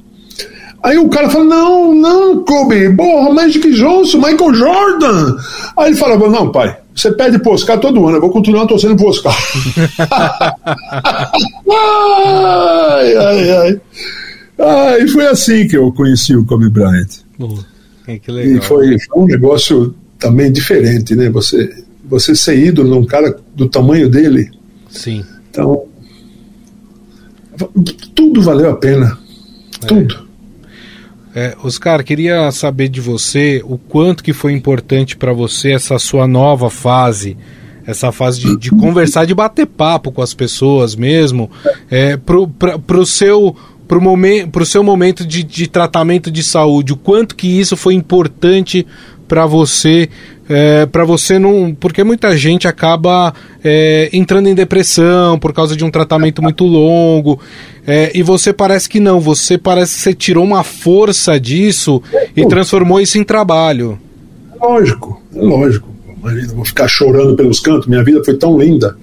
[0.85, 5.37] Aí o cara fala: Não, não, Kobe, porra, Magic Johnson, Michael Jordan.
[5.79, 8.95] Aí ele falava: Não, pai, você pede pro Oscar todo ano, eu vou continuar torcendo
[8.95, 9.35] pro Oscar.
[12.91, 13.81] ai, ai, ai.
[15.03, 17.09] E foi assim que eu conheci o Kobe Bryant.
[18.31, 18.57] legal.
[18.57, 21.31] E foi, foi, um negócio também diferente, né?
[21.31, 21.73] Você,
[22.05, 24.51] você ser ídolo num cara do tamanho dele.
[24.89, 25.25] Sim.
[25.51, 25.85] Então,
[28.15, 29.19] tudo valeu a pena.
[29.83, 29.87] É.
[29.87, 30.25] Tudo.
[31.35, 36.29] É, Oscar, queria saber de você o quanto que foi importante para você essa sua
[36.29, 37.37] nova fase,
[37.85, 41.51] essa fase de, de conversar, de bater papo com as pessoas mesmo,
[41.91, 47.37] é, para o seu para o seu momento de, de tratamento de saúde, o quanto
[47.37, 48.87] que isso foi importante
[49.29, 50.09] para você
[50.49, 51.75] é, para você não.
[51.79, 57.41] Porque muita gente acaba é, entrando em depressão por causa de um tratamento muito longo.
[57.87, 62.03] É, e você parece que não, você parece que você tirou uma força disso
[62.37, 63.99] e transformou isso em trabalho.
[64.61, 65.95] Lógico, é lógico.
[66.19, 68.97] Imagina, eu vou ficar chorando pelos cantos, minha vida foi tão linda.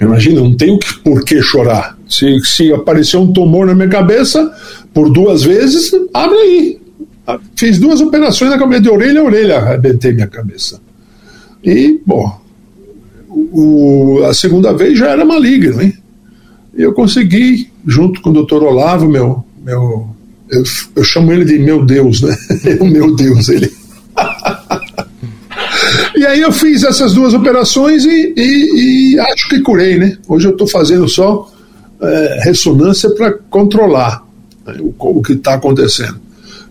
[0.00, 1.96] Imagina, não tenho por que chorar.
[2.08, 4.52] Se, se apareceu um tumor na minha cabeça
[4.94, 6.77] por duas vezes, abre aí.
[7.56, 10.80] Fiz duas operações na cabeça de orelha a orelha, arrebentei minha cabeça.
[11.62, 12.40] E, bom,
[13.28, 15.92] o, a segunda vez já era maligno, hein?
[16.76, 20.08] E eu consegui, junto com o doutor Olavo, meu, meu
[20.48, 20.62] eu,
[20.96, 22.36] eu, chamo ele de meu Deus, né?
[22.80, 23.70] o meu Deus, ele.
[26.16, 30.18] E aí eu fiz essas duas operações e, e, e acho que curei, né?
[30.26, 31.48] Hoje eu estou fazendo só
[32.00, 34.24] é, ressonância para controlar
[34.66, 36.20] né, o, o, que está acontecendo.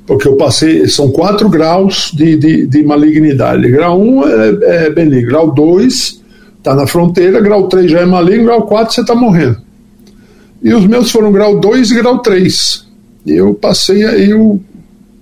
[0.08, 3.70] Porque eu passei, são quatro graus de, de, de malignidade.
[3.70, 6.24] Grau 1 um é, é benigno, grau 2
[6.58, 9.58] está na fronteira, grau 3 já é maligno, grau 4 você está morrendo.
[10.64, 12.88] E os meus foram grau 2 e grau 3.
[13.26, 14.60] E eu passei, aí eu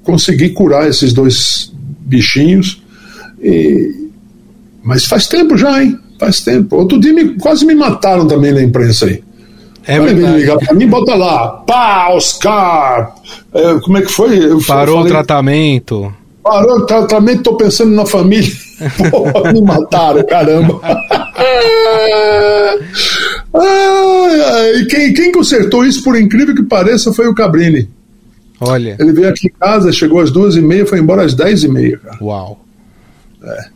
[0.03, 2.81] consegui curar esses dois bichinhos.
[3.41, 4.09] E...
[4.83, 5.97] Mas faz tempo já, hein?
[6.19, 6.75] Faz tempo.
[6.75, 9.23] Outro dia me, quase me mataram também na imprensa aí.
[9.88, 10.38] É verdade.
[10.38, 13.15] ligar pra mim, bota lá, pá, Oscar,
[13.53, 14.38] é, como é que foi?
[14.38, 16.13] Eu Parou falei, o tratamento.
[16.43, 18.51] Parou o tratamento, tô pensando na família.
[19.09, 20.81] Pô, me mataram, caramba.
[24.75, 27.89] e quem, quem consertou isso, por incrível que pareça, foi o Cabrini.
[28.59, 28.97] Olha.
[28.99, 31.67] Ele veio aqui em casa, chegou às duas e meia, foi embora às dez e
[31.67, 32.17] meia, cara.
[32.21, 32.59] Uau.
[33.43, 33.74] É.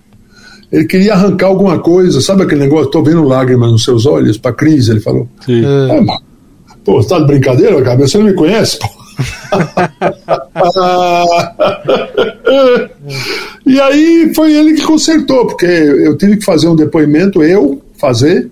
[0.72, 2.92] Ele queria arrancar alguma coisa, sabe aquele negócio?
[2.92, 5.28] Tô vendo lágrimas nos seus olhos, pra crise, ele falou.
[5.46, 5.64] Sim.
[5.66, 6.06] É,
[6.86, 8.08] pô, você tá de brincadeira, cara?
[8.08, 8.88] Você não me conhece, pô?
[13.66, 18.50] e aí foi ele que consertou, porque eu tive que fazer um depoimento, eu fazer,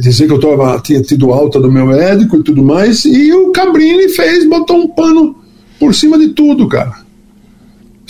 [0.00, 3.50] dizer que eu tava, tinha tido alta do meu médico e tudo mais, e o
[3.50, 5.36] Cabrini fez, botou um pano
[5.78, 6.94] por cima de tudo, cara.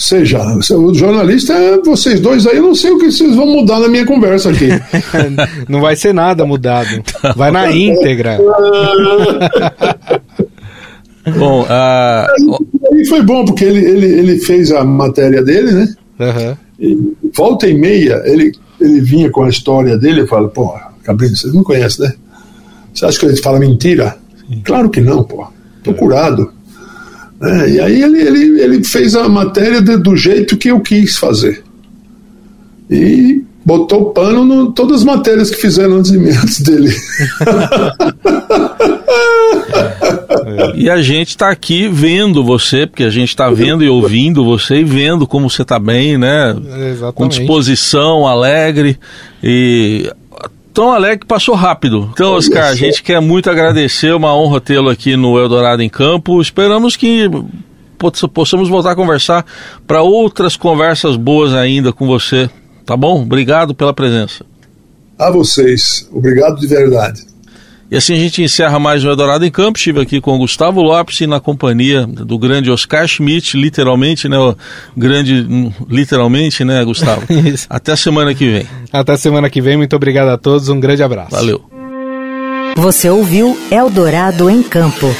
[0.01, 0.41] Ou seja,
[0.75, 1.53] o jornalista,
[1.85, 4.69] vocês dois aí, eu não sei o que vocês vão mudar na minha conversa aqui.
[5.69, 6.89] não vai ser nada mudado.
[7.35, 8.39] Vai na íntegra.
[11.37, 12.25] bom, uh...
[12.91, 15.93] aí, foi bom, porque ele, ele, ele fez a matéria dele, né?
[16.19, 16.57] Uhum.
[16.79, 20.73] E, volta e meia, ele, ele vinha com a história dele, eu falo, pô,
[21.03, 22.13] Cabrini, vocês não conhecem, né?
[22.91, 24.17] Você acha que a gente fala mentira?
[24.49, 24.63] Sim.
[24.65, 25.45] Claro que não, pô.
[25.83, 26.51] Tô curado.
[27.41, 31.17] É, e aí ele, ele, ele fez a matéria de, do jeito que eu quis
[31.17, 31.63] fazer.
[32.89, 36.93] E botou pano em todas as matérias que fizeram antes, de mim, antes dele.
[40.75, 44.77] E a gente está aqui vendo você, porque a gente está vendo e ouvindo você
[44.77, 46.55] e vendo como você está bem, né?
[46.91, 47.15] Exatamente.
[47.15, 48.99] Com disposição, alegre.
[49.43, 50.11] E
[50.73, 52.09] tão alegre que passou rápido.
[52.13, 56.41] Então, Oscar, a gente quer muito agradecer, uma honra tê-lo aqui no Eldorado em Campo.
[56.41, 57.29] Esperamos que
[58.33, 59.45] possamos voltar a conversar
[59.85, 62.49] para outras conversas boas ainda com você.
[62.85, 63.21] Tá bom?
[63.21, 64.45] Obrigado pela presença.
[65.19, 66.09] A vocês.
[66.11, 67.30] Obrigado de verdade.
[67.91, 69.77] E assim a gente encerra mais um Eldorado em Campo.
[69.77, 74.39] Estive aqui com o Gustavo Lopes e na companhia do grande Oscar Schmidt, literalmente, né?
[74.39, 74.55] O
[74.95, 75.45] grande,
[75.89, 77.23] literalmente, né, Gustavo?
[77.69, 78.65] Até a semana que vem.
[78.93, 79.75] Até a semana que vem.
[79.75, 80.69] Muito obrigado a todos.
[80.69, 81.31] Um grande abraço.
[81.35, 81.61] Valeu.
[82.77, 85.13] Você ouviu Eldorado em Campo.